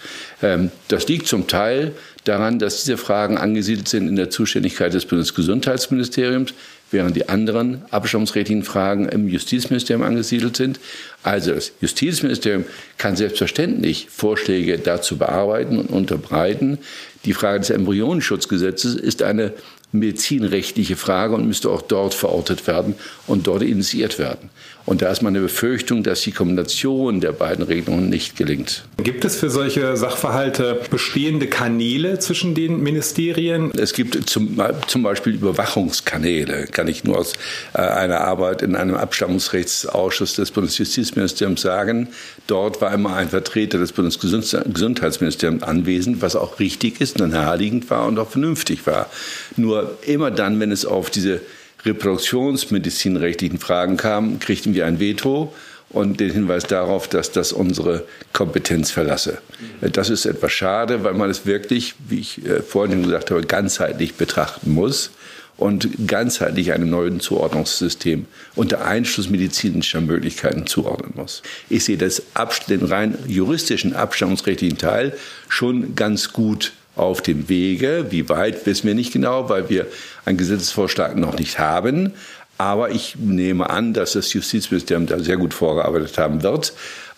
Ähm, 0.42 0.71
das 0.88 1.09
liegt 1.09 1.27
zum 1.27 1.49
Teil 1.49 1.92
daran, 2.25 2.59
dass 2.59 2.85
diese 2.85 2.97
Fragen 2.97 3.38
angesiedelt 3.38 3.88
sind 3.88 4.09
in 4.09 4.16
der 4.16 4.31
Zuständigkeit 4.31 4.92
des 4.95 5.07
Bundesgesundheitsministeriums, 5.07 6.55
während 6.92 7.16
die 7.16 7.28
anderen 7.28 7.83
abstammungsrechtlichen 7.90 8.62
Fragen 8.62 9.09
im 9.09 9.28
Justizministerium 9.28 10.05
angesiedelt 10.05 10.57
sind. 10.57 10.81
Also 11.22 11.55
das 11.55 11.72
Justizministerium 11.81 12.64
kann 12.98 13.16
selbstverständlich 13.16 14.09
Vorschläge 14.11 14.78
dazu 14.78 15.16
bearbeiten 15.18 15.78
und 15.78 15.90
unterbreiten. 15.90 16.78
Die 17.24 17.35
Frage 17.35 17.61
des 17.61 17.70
Embryonenschutzgesetzes 17.70 18.94
ist 18.94 19.22
eine 19.22 19.52
medizinrechtliche 19.92 20.96
Frage 20.96 21.35
und 21.35 21.46
müsste 21.46 21.70
auch 21.70 21.83
dort 21.83 22.14
verortet 22.14 22.66
werden 22.66 22.94
und 23.26 23.46
dort 23.46 23.62
initiiert 23.62 24.18
werden. 24.18 24.50
Und 24.85 25.00
da 25.00 25.11
ist 25.11 25.22
meine 25.22 25.40
Befürchtung, 25.40 26.02
dass 26.02 26.22
die 26.22 26.33
Kombination 26.33 27.20
der 27.20 27.33
beiden 27.33 27.64
Regelungen 27.64 28.09
nicht 28.09 28.37
gelingt. 28.37 28.85
Gibt 28.96 29.24
es 29.24 29.37
für 29.37 29.48
solche 29.48 29.96
Sachverhalte 29.96 30.81
bestehende 30.90 31.46
Kanäle 31.46 32.18
zwischen 32.18 32.55
den 32.55 32.83
Ministerien? 32.83 33.70
Es 33.78 33.92
gibt 33.92 34.28
zum, 34.28 34.61
zum 34.88 35.02
Beispiel 35.05 35.35
Überwachungskanäle, 35.35 36.66
kann 36.66 36.88
ich 36.88 37.05
nur 37.05 37.18
aus 37.18 37.35
äh, 37.74 37.78
einer 37.78 38.22
Arbeit 38.22 38.62
in 38.62 38.74
einem 38.74 38.96
Abstammungsrechtsausschuss 38.96 40.35
des 40.35 40.50
Bundesjustizministeriums 40.50 41.62
sagen. 41.62 42.09
Dort 42.48 42.81
war 42.81 42.92
immer 42.92 43.14
ein 43.14 43.28
Vertreter 43.28 43.78
des 43.78 43.92
Bundesgesundheitsministeriums 43.92 45.62
anwesend, 45.62 46.22
was 46.22 46.35
auch 46.35 46.59
richtig 46.59 47.00
ist 47.00 47.20
und 47.20 47.31
naheliegend 47.31 47.88
war 47.88 48.07
und 48.07 48.18
auch 48.18 48.31
vernünftig 48.31 48.85
war. 48.87 49.09
Nur 49.57 49.82
immer 50.07 50.31
dann, 50.31 50.61
wenn 50.61 50.73
es 50.73 50.85
auf 50.85 51.11
diese 51.11 51.40
reproduktionsmedizinrechtlichen 51.85 53.59
Fragen 53.59 53.97
kam, 53.97 54.38
kriegten 54.38 54.75
wir 54.75 54.87
ein 54.87 55.01
Veto 55.01 55.53
und 55.90 56.21
den 56.21 56.31
Hinweis 56.31 56.64
darauf, 56.64 57.09
dass 57.09 57.33
das 57.33 57.53
unsere 57.53 58.05
Kompetenz 58.33 58.90
verlasse. 58.90 59.38
Das 59.81 60.11
ist 60.11 60.25
etwas 60.25 60.53
schade, 60.53 61.05
weil 61.05 61.14
man 61.14 61.31
es 61.31 61.45
wirklich, 61.45 61.95
wie 62.09 62.21
ich 62.21 62.45
äh, 62.47 62.62
vorhin 62.62 63.03
gesagt 63.03 63.31
habe, 63.31 63.42
ganzheitlich 63.42 64.14
betrachten 64.14 64.73
muss 64.73 65.11
und 65.59 66.09
ganzheitlich 66.09 66.73
einem 66.73 66.88
neuen 66.88 67.21
Zuordnungssystem 67.21 68.27
unter 68.55 68.85
Einschluss 68.85 69.29
medizinischer 69.29 70.01
Möglichkeiten 70.01 70.66
zuordnen 70.66 71.12
muss. 71.14 71.42
Ich 71.68 71.85
sehe 71.85 71.99
das, 71.99 72.23
den 72.68 72.85
rein 72.85 73.18
juristischen 73.27 73.95
abstammungsrechtlichen 73.95 74.79
Teil 74.79 75.16
schon 75.49 75.95
ganz 75.95 76.33
gut 76.33 76.73
auf 76.96 77.22
dem 77.22 77.48
Wege. 77.48 78.07
Wie 78.11 78.28
weit 78.28 78.66
wissen 78.66 78.87
wir 78.87 78.94
nicht 78.94 79.12
genau, 79.12 79.48
weil 79.48 79.68
wir 79.68 79.87
einen 80.24 80.38
Gesetzesvorschlag 80.38 81.16
noch 81.16 81.38
nicht 81.38 81.59
haben. 81.59 82.12
Aber 82.59 82.90
ich 82.90 83.16
nehme 83.16 83.70
an, 83.70 83.92
dass 83.92 84.12
das 84.12 84.33
Justizministerium 84.33 85.07
da 85.07 85.18
sehr 85.18 85.37
gut 85.37 85.55
vorgearbeitet 85.55 86.18
haben 86.18 86.42
wird. 86.42 86.74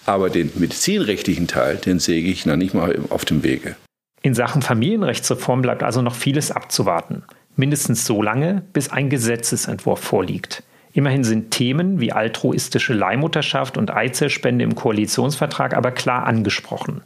Aber 0.06 0.30
den 0.30 0.52
medizinrechtlichen 0.54 1.48
Teil, 1.48 1.76
den 1.76 1.98
sehe 1.98 2.22
ich 2.22 2.46
noch 2.46 2.56
nicht 2.56 2.74
mal 2.74 2.98
auf 3.10 3.24
dem 3.24 3.42
Wege. 3.42 3.76
In 4.22 4.34
Sachen 4.34 4.62
Familienrechtsreform 4.62 5.62
bleibt 5.62 5.82
also 5.82 6.02
noch 6.02 6.14
vieles 6.14 6.50
abzuwarten. 6.50 7.24
Mindestens 7.56 8.04
so 8.06 8.22
lange, 8.22 8.62
bis 8.72 8.90
ein 8.90 9.10
Gesetzesentwurf 9.10 10.00
vorliegt. 10.00 10.62
Immerhin 10.92 11.24
sind 11.24 11.50
Themen 11.50 12.00
wie 12.00 12.12
altruistische 12.12 12.94
Leihmutterschaft 12.94 13.76
und 13.76 13.90
Eizellspende 13.90 14.64
im 14.64 14.76
Koalitionsvertrag 14.76 15.74
aber 15.74 15.90
klar 15.90 16.26
angesprochen. 16.26 17.02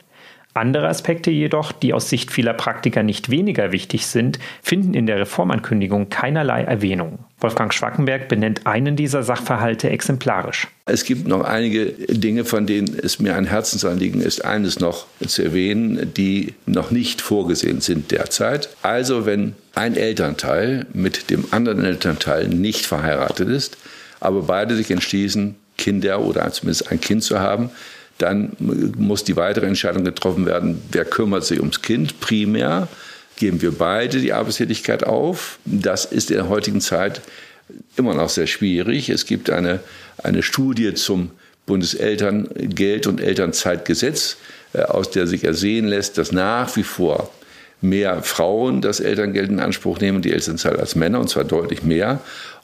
Andere 0.58 0.88
Aspekte 0.88 1.30
jedoch, 1.30 1.72
die 1.72 1.94
aus 1.94 2.10
Sicht 2.10 2.32
vieler 2.32 2.52
Praktiker 2.52 3.02
nicht 3.02 3.30
weniger 3.30 3.72
wichtig 3.72 4.06
sind, 4.06 4.38
finden 4.62 4.94
in 4.94 5.06
der 5.06 5.20
Reformankündigung 5.20 6.10
keinerlei 6.10 6.64
Erwähnung. 6.64 7.20
Wolfgang 7.40 7.72
Schwackenberg 7.72 8.28
benennt 8.28 8.66
einen 8.66 8.96
dieser 8.96 9.22
Sachverhalte 9.22 9.88
exemplarisch. 9.90 10.66
Es 10.86 11.04
gibt 11.04 11.28
noch 11.28 11.44
einige 11.44 11.92
Dinge, 12.08 12.44
von 12.44 12.66
denen 12.66 12.98
es 13.00 13.20
mir 13.20 13.36
ein 13.36 13.44
Herzensanliegen 13.44 14.20
ist, 14.20 14.44
eines 14.44 14.80
noch 14.80 15.06
zu 15.24 15.44
erwähnen, 15.44 16.12
die 16.16 16.54
noch 16.66 16.90
nicht 16.90 17.20
vorgesehen 17.20 17.80
sind 17.80 18.10
derzeit. 18.10 18.68
Also 18.82 19.26
wenn 19.26 19.54
ein 19.76 19.94
Elternteil 19.94 20.86
mit 20.92 21.30
dem 21.30 21.44
anderen 21.52 21.84
Elternteil 21.84 22.48
nicht 22.48 22.84
verheiratet 22.84 23.48
ist, 23.48 23.76
aber 24.18 24.42
beide 24.42 24.74
sich 24.74 24.90
entschließen, 24.90 25.54
Kinder 25.76 26.20
oder 26.20 26.50
zumindest 26.50 26.90
ein 26.90 27.00
Kind 27.00 27.22
zu 27.22 27.38
haben, 27.38 27.70
dann 28.18 28.56
muss 28.58 29.24
die 29.24 29.36
weitere 29.36 29.66
Entscheidung 29.66 30.04
getroffen 30.04 30.44
werden, 30.44 30.82
wer 30.90 31.04
kümmert 31.04 31.44
sich 31.44 31.60
ums 31.60 31.82
Kind 31.82 32.20
primär. 32.20 32.88
Geben 33.36 33.62
wir 33.62 33.70
beide 33.70 34.20
die 34.20 34.32
Arbeitstätigkeit 34.32 35.04
auf. 35.04 35.60
Das 35.64 36.04
ist 36.04 36.30
in 36.30 36.38
der 36.38 36.48
heutigen 36.48 36.80
Zeit 36.80 37.20
immer 37.96 38.14
noch 38.14 38.28
sehr 38.28 38.48
schwierig. 38.48 39.08
Es 39.08 39.26
gibt 39.26 39.50
eine, 39.50 39.80
eine 40.22 40.42
Studie 40.42 40.94
zum 40.94 41.30
Bundeselterngeld- 41.66 43.06
und 43.06 43.20
Elternzeitgesetz, 43.20 44.36
äh, 44.72 44.82
aus 44.82 45.10
der 45.10 45.26
sich 45.26 45.44
ersehen 45.44 45.86
lässt, 45.86 46.18
dass 46.18 46.32
nach 46.32 46.74
wie 46.76 46.82
vor 46.82 47.30
mehr 47.80 48.22
Frauen 48.22 48.80
das 48.80 48.98
Elterngeld 48.98 49.50
in 49.50 49.60
Anspruch 49.60 50.00
nehmen, 50.00 50.22
die 50.22 50.32
Elternzeit 50.32 50.78
als 50.78 50.96
Männer, 50.96 51.20
und 51.20 51.28
zwar 51.28 51.44
deutlich 51.44 51.82
mehr. 51.82 52.20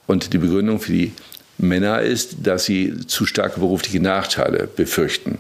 Und 0.07 0.33
die 0.33 0.39
Begründung 0.39 0.81
für 0.81 0.93
die 0.93 1.13
Männer 1.59 2.01
ist, 2.01 2.37
dass 2.43 2.65
sie 2.65 3.07
zu 3.07 3.27
starke 3.27 3.61
berufliche 3.61 4.01
Nachteile 4.01 4.67
befürchten. 4.67 5.39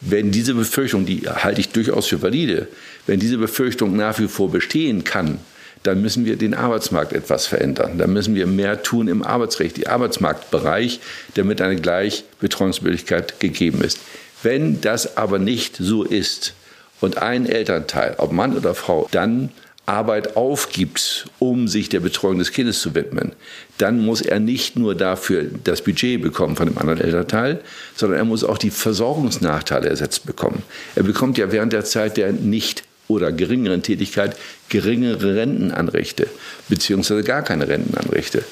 Wenn 0.00 0.30
diese 0.30 0.54
Befürchtung, 0.54 1.06
die 1.06 1.22
halte 1.28 1.60
ich 1.60 1.70
durchaus 1.70 2.06
für 2.06 2.20
valide, 2.20 2.68
wenn 3.06 3.20
diese 3.20 3.38
Befürchtung 3.38 3.96
nach 3.96 4.18
wie 4.18 4.28
vor 4.28 4.50
bestehen 4.50 5.04
kann, 5.04 5.38
dann 5.82 6.00
müssen 6.00 6.24
wir 6.24 6.36
den 6.36 6.54
Arbeitsmarkt 6.54 7.12
etwas 7.12 7.46
verändern. 7.46 7.98
Dann 7.98 8.12
müssen 8.12 8.34
wir 8.34 8.46
mehr 8.46 8.82
tun 8.82 9.06
im 9.06 9.22
Arbeitsrecht, 9.22 9.78
im 9.78 9.86
Arbeitsmarktbereich, 9.86 11.00
damit 11.34 11.60
eine 11.60 11.76
Gleichbetreuungsmöglichkeit 11.76 13.38
gegeben 13.38 13.82
ist. 13.82 13.98
Wenn 14.42 14.80
das 14.80 15.16
aber 15.16 15.38
nicht 15.38 15.76
so 15.78 16.02
ist 16.02 16.54
und 17.00 17.18
ein 17.18 17.46
Elternteil, 17.46 18.14
ob 18.18 18.32
Mann 18.32 18.56
oder 18.56 18.74
Frau, 18.74 19.08
dann 19.10 19.50
Arbeit 19.86 20.36
aufgibt, 20.36 21.28
um 21.38 21.68
sich 21.68 21.88
der 21.88 22.00
Betreuung 22.00 22.38
des 22.38 22.52
Kindes 22.52 22.80
zu 22.80 22.94
widmen, 22.94 23.32
dann 23.78 24.00
muss 24.04 24.22
er 24.22 24.40
nicht 24.40 24.76
nur 24.76 24.94
dafür 24.94 25.44
das 25.62 25.82
Budget 25.82 26.22
bekommen 26.22 26.56
von 26.56 26.66
dem 26.66 26.78
anderen 26.78 27.00
Elternteil, 27.00 27.60
sondern 27.94 28.18
er 28.18 28.24
muss 28.24 28.44
auch 28.44 28.58
die 28.58 28.70
Versorgungsnachteile 28.70 29.88
ersetzt 29.88 30.24
bekommen. 30.26 30.62
Er 30.94 31.02
bekommt 31.02 31.36
ja 31.36 31.52
während 31.52 31.72
der 31.72 31.84
Zeit 31.84 32.16
der 32.16 32.32
nicht 32.32 32.84
oder 33.08 33.32
geringeren 33.32 33.82
Tätigkeit 33.82 34.36
geringere 34.70 35.36
Rentenanrechte, 35.36 36.26
beziehungsweise 36.70 37.22
gar 37.22 37.42
keine 37.42 37.68
Rentenanrechte. 37.68 38.44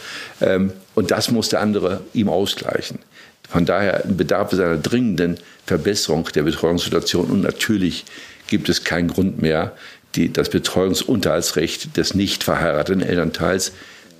Ähm, 0.42 0.73
und 0.95 1.11
das 1.11 1.31
muss 1.31 1.49
der 1.49 1.61
andere 1.61 2.03
ihm 2.12 2.29
ausgleichen. 2.29 2.99
Von 3.49 3.64
daher 3.64 4.05
bedarf 4.07 4.53
es 4.53 4.61
einer 4.61 4.77
dringenden 4.77 5.38
Verbesserung 5.66 6.29
der 6.35 6.42
Betreuungssituation 6.42 7.31
und 7.31 7.40
natürlich 7.42 8.05
gibt 8.47 8.68
es 8.68 8.85
keinen 8.85 9.09
Grund 9.09 9.40
mehr, 9.40 9.73
die, 10.14 10.33
das 10.33 10.51
Betreuungsunterhaltsrecht 10.51 11.96
des 11.96 12.14
nicht 12.14 12.44
verheirateten 12.44 13.03
Elternteils 13.03 13.72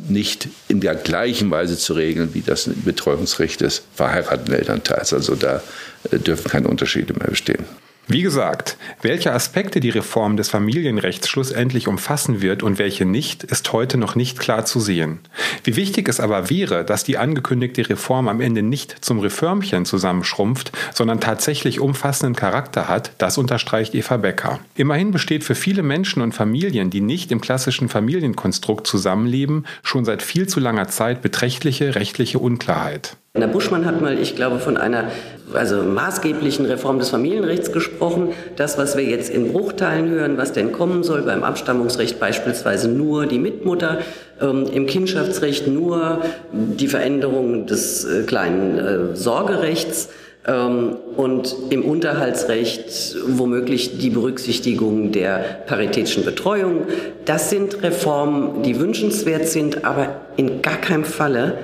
nicht 0.09 0.49
in 0.69 0.81
der 0.81 0.95
gleichen 0.95 1.51
Weise 1.51 1.79
zu 1.79 1.93
regeln 1.93 2.35
wie 2.35 2.41
das 2.41 2.69
Betreuungsrecht 2.85 3.61
des 3.61 3.83
verheirateten 3.95 4.55
Elternteils. 4.55 5.13
Also 5.13 5.37
da 5.37 5.63
äh, 6.11 6.19
dürfen 6.19 6.51
keine 6.51 6.69
Unterschiede 6.69 7.13
mehr 7.15 7.29
bestehen. 7.29 7.65
Wie 8.09 8.23
gesagt, 8.23 8.77
welche 9.01 9.33
Aspekte 9.33 9.79
die 9.79 9.91
Reform 9.91 10.37
des 10.37 10.49
Familienrechts 10.49 11.29
schlussendlich 11.29 11.87
umfassen 11.87 12.43
wird 12.43 12.65
und 12.65 12.81
welche 12.81 13.05
nicht, 13.05 13.45
ist 13.45 13.73
heute 13.73 13.97
noch 13.97 14.17
nicht 14.17 14.41
klar 14.41 14.65
zu 14.65 14.81
sehen. 14.81 15.21
Wie 15.63 15.77
wichtig 15.77 16.09
es 16.09 16.19
aber 16.19 16.51
wäre, 16.51 16.85
dass 16.85 17.05
die 17.05 17.17
angekündigte 17.17 17.89
Reform 17.89 18.27
am 18.27 18.41
Ende 18.41 18.63
nicht 18.63 19.05
zum 19.05 19.21
Reformchen 19.21 19.85
zusammenschrumpft, 19.85 20.73
sondern 20.93 21.21
tatsächlich 21.21 21.79
umfassenden 21.79 22.35
Charakter 22.35 22.89
hat, 22.89 23.13
das 23.19 23.39
unterstreicht 23.39 23.95
Eva 23.95 24.17
Becker. 24.17 24.59
Immerhin 24.75 25.13
besteht 25.13 25.45
für 25.45 25.55
viele 25.55 25.85
Menschen 25.85 26.23
und 26.23 26.33
Familien, 26.33 26.91
die 26.91 27.01
nicht 27.01 27.31
im 27.31 27.41
klassischen 27.41 27.89
Familienkonstrukt 27.89 28.85
zusammenleben, 28.85 29.65
schon 29.85 30.05
seit 30.05 30.23
viel 30.23 30.49
zu 30.49 30.59
langer 30.59 30.89
Zeit 30.89 31.23
beträchtliche 31.23 31.95
rechtliche 31.95 32.41
Unklarheit. 32.41 33.17
Herr 33.35 33.49
Buschmann 33.49 33.87
hat 33.87 34.03
mal, 34.03 34.19
ich 34.19 34.37
glaube, 34.37 34.59
von 34.59 34.77
einer 34.77 35.11
also 35.55 35.83
maßgeblichen 35.83 36.67
Reform 36.67 36.99
des 36.99 37.11
Familienrechts 37.11 37.73
gesprochen. 37.73 38.31
Das, 38.57 38.79
was 38.79 38.97
wir 38.97 39.05
jetzt 39.05 39.31
in 39.31 39.53
Bruchteilen 39.53 40.11
hören, 40.11 40.39
was 40.39 40.53
denn 40.53 40.73
kommen 40.73 41.03
soll, 41.03 41.23
beim 41.23 41.45
Abstammungsrecht 41.45 42.19
beispielsweise 42.19 42.89
nur 42.89 43.27
die 43.27 43.39
Mitmutter, 43.39 43.99
ähm, 44.41 44.67
im 44.73 44.87
Kindschaftsrecht 44.87 45.67
nur 45.69 46.23
die 46.53 46.89
Veränderung 46.89 47.67
des 47.67 48.05
äh, 48.05 48.23
kleinen 48.23 48.79
äh, 48.79 49.17
Sorgerechts 49.17 50.09
ähm, 50.47 50.97
und 51.17 51.55
im 51.71 51.85
Unterhaltsrecht 51.85 53.17
womöglich 53.27 53.99
die 53.99 54.11
Berücksichtigung 54.11 55.13
der 55.13 55.39
paritätischen 55.67 56.25
Betreuung. 56.25 56.83
Das 57.25 57.51
sind 57.51 57.83
Reformen, 57.83 58.63
die 58.63 58.81
wünschenswert 58.81 59.47
sind, 59.47 59.85
aber 59.85 60.23
in 60.37 60.63
gar 60.63 60.79
keinem 60.79 61.05
Falle 61.05 61.59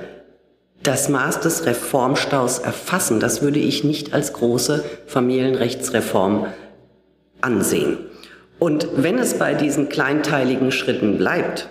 das 0.83 1.09
Maß 1.09 1.41
des 1.41 1.65
Reformstaus 1.65 2.59
erfassen. 2.59 3.19
Das 3.19 3.41
würde 3.41 3.59
ich 3.59 3.83
nicht 3.83 4.13
als 4.13 4.33
große 4.33 4.83
Familienrechtsreform 5.07 6.47
ansehen. 7.41 7.97
Und 8.59 8.87
wenn 8.95 9.17
es 9.17 9.35
bei 9.35 9.53
diesen 9.53 9.89
kleinteiligen 9.89 10.71
Schritten 10.71 11.17
bleibt, 11.17 11.69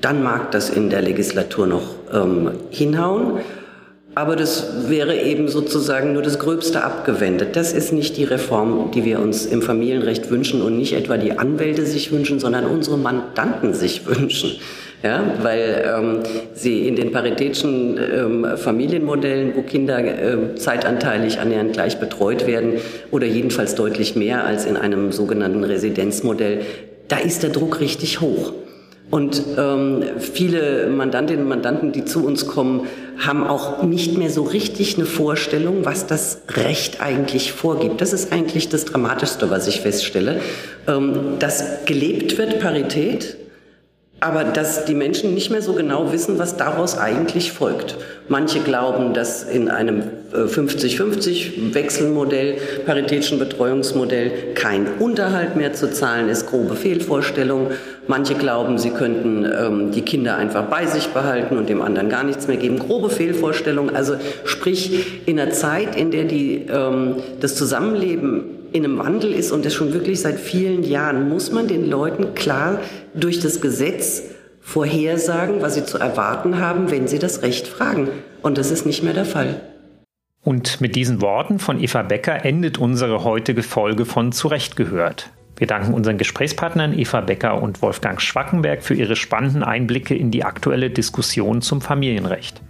dann 0.00 0.22
mag 0.22 0.50
das 0.52 0.70
in 0.70 0.88
der 0.88 1.02
Legislatur 1.02 1.66
noch 1.66 1.94
ähm, 2.12 2.52
hinhauen. 2.70 3.40
Aber 4.14 4.34
das 4.34 4.88
wäre 4.88 5.16
eben 5.20 5.48
sozusagen 5.48 6.12
nur 6.14 6.22
das 6.22 6.38
Gröbste 6.38 6.82
abgewendet. 6.82 7.54
Das 7.54 7.72
ist 7.72 7.92
nicht 7.92 8.16
die 8.16 8.24
Reform, 8.24 8.90
die 8.92 9.04
wir 9.04 9.20
uns 9.20 9.46
im 9.46 9.62
Familienrecht 9.62 10.30
wünschen 10.30 10.62
und 10.62 10.76
nicht 10.76 10.94
etwa 10.94 11.16
die 11.16 11.38
Anwälte 11.38 11.86
sich 11.86 12.10
wünschen, 12.10 12.40
sondern 12.40 12.66
unsere 12.66 12.98
Mandanten 12.98 13.72
sich 13.72 14.06
wünschen. 14.06 14.58
Ja, 15.02 15.24
weil 15.40 15.82
ähm, 15.86 16.18
sie 16.52 16.86
in 16.86 16.94
den 16.94 17.10
paritätischen 17.10 17.98
ähm, 17.98 18.46
Familienmodellen, 18.56 19.56
wo 19.56 19.62
Kinder 19.62 19.98
äh, 19.98 20.54
zeitanteilig 20.56 21.38
annähernd 21.38 21.72
gleich 21.72 21.98
betreut 21.98 22.46
werden 22.46 22.74
oder 23.10 23.26
jedenfalls 23.26 23.74
deutlich 23.74 24.14
mehr 24.14 24.44
als 24.44 24.66
in 24.66 24.76
einem 24.76 25.10
sogenannten 25.10 25.64
Residenzmodell, 25.64 26.60
da 27.08 27.16
ist 27.16 27.42
der 27.42 27.48
Druck 27.48 27.80
richtig 27.80 28.20
hoch. 28.20 28.52
Und 29.10 29.42
ähm, 29.58 30.04
viele 30.20 30.88
Mandantinnen 30.88 31.42
und 31.42 31.48
Mandanten, 31.48 31.90
die 31.92 32.04
zu 32.04 32.24
uns 32.24 32.46
kommen, 32.46 32.86
haben 33.18 33.44
auch 33.44 33.82
nicht 33.82 34.16
mehr 34.16 34.30
so 34.30 34.42
richtig 34.42 34.96
eine 34.96 35.06
Vorstellung, 35.06 35.84
was 35.84 36.06
das 36.06 36.42
Recht 36.48 37.00
eigentlich 37.00 37.52
vorgibt. 37.52 38.00
Das 38.00 38.12
ist 38.12 38.32
eigentlich 38.32 38.68
das 38.68 38.84
Dramatischste, 38.84 39.50
was 39.50 39.66
ich 39.66 39.80
feststelle, 39.80 40.40
ähm, 40.86 41.38
dass 41.40 41.84
gelebt 41.86 42.38
wird 42.38 42.60
Parität, 42.60 43.36
aber 44.20 44.44
dass 44.44 44.84
die 44.84 44.94
Menschen 44.94 45.32
nicht 45.32 45.50
mehr 45.50 45.62
so 45.62 45.72
genau 45.72 46.12
wissen, 46.12 46.38
was 46.38 46.58
daraus 46.58 46.98
eigentlich 46.98 47.52
folgt. 47.52 47.96
Manche 48.28 48.60
glauben, 48.60 49.14
dass 49.14 49.42
in 49.44 49.70
einem 49.70 50.02
50-50 50.32 51.30
äh, 51.70 51.74
Wechselmodell, 51.74 52.58
paritätischen 52.84 53.38
Betreuungsmodell 53.38 54.30
kein 54.54 54.86
Unterhalt 54.98 55.56
mehr 55.56 55.72
zu 55.72 55.90
zahlen 55.90 56.28
ist, 56.28 56.46
grobe 56.46 56.76
Fehlvorstellung. 56.76 57.70
Manche 58.06 58.34
glauben, 58.34 58.78
sie 58.78 58.90
könnten 58.90 59.44
ähm, 59.44 59.90
die 59.90 60.02
Kinder 60.02 60.36
einfach 60.36 60.64
bei 60.64 60.84
sich 60.86 61.08
behalten 61.08 61.56
und 61.56 61.70
dem 61.70 61.80
anderen 61.80 62.10
gar 62.10 62.22
nichts 62.22 62.46
mehr 62.46 62.58
geben. 62.58 62.78
Grobe 62.78 63.08
Fehlvorstellung. 63.08 63.94
Also 63.94 64.16
sprich, 64.44 65.26
in 65.26 65.40
einer 65.40 65.50
Zeit, 65.50 65.96
in 65.96 66.10
der 66.10 66.24
die, 66.24 66.66
ähm, 66.70 67.16
das 67.40 67.56
Zusammenleben 67.56 68.59
in 68.72 68.84
einem 68.84 68.98
Wandel 68.98 69.32
ist 69.32 69.52
und 69.52 69.64
das 69.64 69.74
schon 69.74 69.92
wirklich 69.92 70.20
seit 70.20 70.38
vielen 70.38 70.82
Jahren, 70.82 71.28
muss 71.28 71.52
man 71.52 71.68
den 71.68 71.88
Leuten 71.88 72.34
klar 72.34 72.80
durch 73.14 73.40
das 73.40 73.60
Gesetz 73.60 74.22
vorhersagen, 74.60 75.62
was 75.62 75.74
sie 75.74 75.84
zu 75.84 75.98
erwarten 75.98 76.58
haben, 76.58 76.90
wenn 76.90 77.08
sie 77.08 77.18
das 77.18 77.42
Recht 77.42 77.66
fragen. 77.66 78.08
Und 78.42 78.58
das 78.58 78.70
ist 78.70 78.86
nicht 78.86 79.02
mehr 79.02 79.14
der 79.14 79.24
Fall. 79.24 79.60
Und 80.42 80.80
mit 80.80 80.96
diesen 80.96 81.20
Worten 81.20 81.58
von 81.58 81.82
Eva 81.82 82.02
Becker 82.02 82.44
endet 82.44 82.78
unsere 82.78 83.24
heutige 83.24 83.62
Folge 83.62 84.06
von 84.06 84.32
Zurecht 84.32 84.76
gehört. 84.76 85.30
Wir 85.58 85.66
danken 85.66 85.92
unseren 85.92 86.16
Gesprächspartnern 86.16 86.98
Eva 86.98 87.20
Becker 87.20 87.62
und 87.62 87.82
Wolfgang 87.82 88.22
Schwackenberg 88.22 88.82
für 88.82 88.94
ihre 88.94 89.16
spannenden 89.16 89.62
Einblicke 89.62 90.14
in 90.14 90.30
die 90.30 90.44
aktuelle 90.44 90.88
Diskussion 90.88 91.60
zum 91.60 91.82
Familienrecht. 91.82 92.62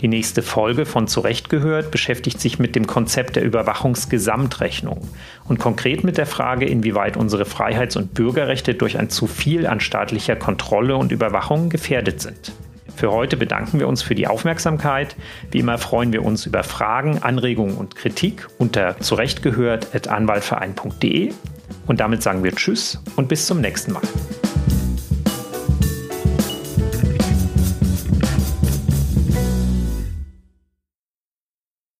Die 0.00 0.08
nächste 0.08 0.42
Folge 0.42 0.86
von 0.86 1.06
Zurecht 1.06 1.48
gehört 1.48 1.90
beschäftigt 1.90 2.40
sich 2.40 2.58
mit 2.58 2.74
dem 2.74 2.86
Konzept 2.86 3.36
der 3.36 3.44
Überwachungsgesamtrechnung 3.44 5.08
und 5.48 5.60
konkret 5.60 6.04
mit 6.04 6.18
der 6.18 6.26
Frage, 6.26 6.66
inwieweit 6.66 7.16
unsere 7.16 7.44
Freiheits- 7.44 7.96
und 7.96 8.12
Bürgerrechte 8.12 8.74
durch 8.74 8.98
ein 8.98 9.08
zu 9.08 9.26
viel 9.26 9.66
an 9.66 9.80
staatlicher 9.80 10.36
Kontrolle 10.36 10.96
und 10.96 11.12
Überwachung 11.12 11.68
gefährdet 11.68 12.20
sind. 12.20 12.52
Für 12.96 13.12
heute 13.12 13.36
bedanken 13.36 13.78
wir 13.80 13.88
uns 13.88 14.02
für 14.02 14.14
die 14.14 14.26
Aufmerksamkeit. 14.26 15.16
Wie 15.50 15.58
immer 15.58 15.76
freuen 15.78 16.12
wir 16.12 16.22
uns 16.24 16.46
über 16.46 16.62
Fragen, 16.62 17.22
Anregungen 17.22 17.76
und 17.76 17.96
Kritik 17.96 18.46
unter 18.58 18.98
zurechtgehört.anwaltverein.de. 19.00 21.32
Und 21.86 22.00
damit 22.00 22.22
sagen 22.22 22.44
wir 22.44 22.52
Tschüss 22.52 23.02
und 23.16 23.28
bis 23.28 23.46
zum 23.46 23.60
nächsten 23.60 23.92
Mal. 23.92 24.02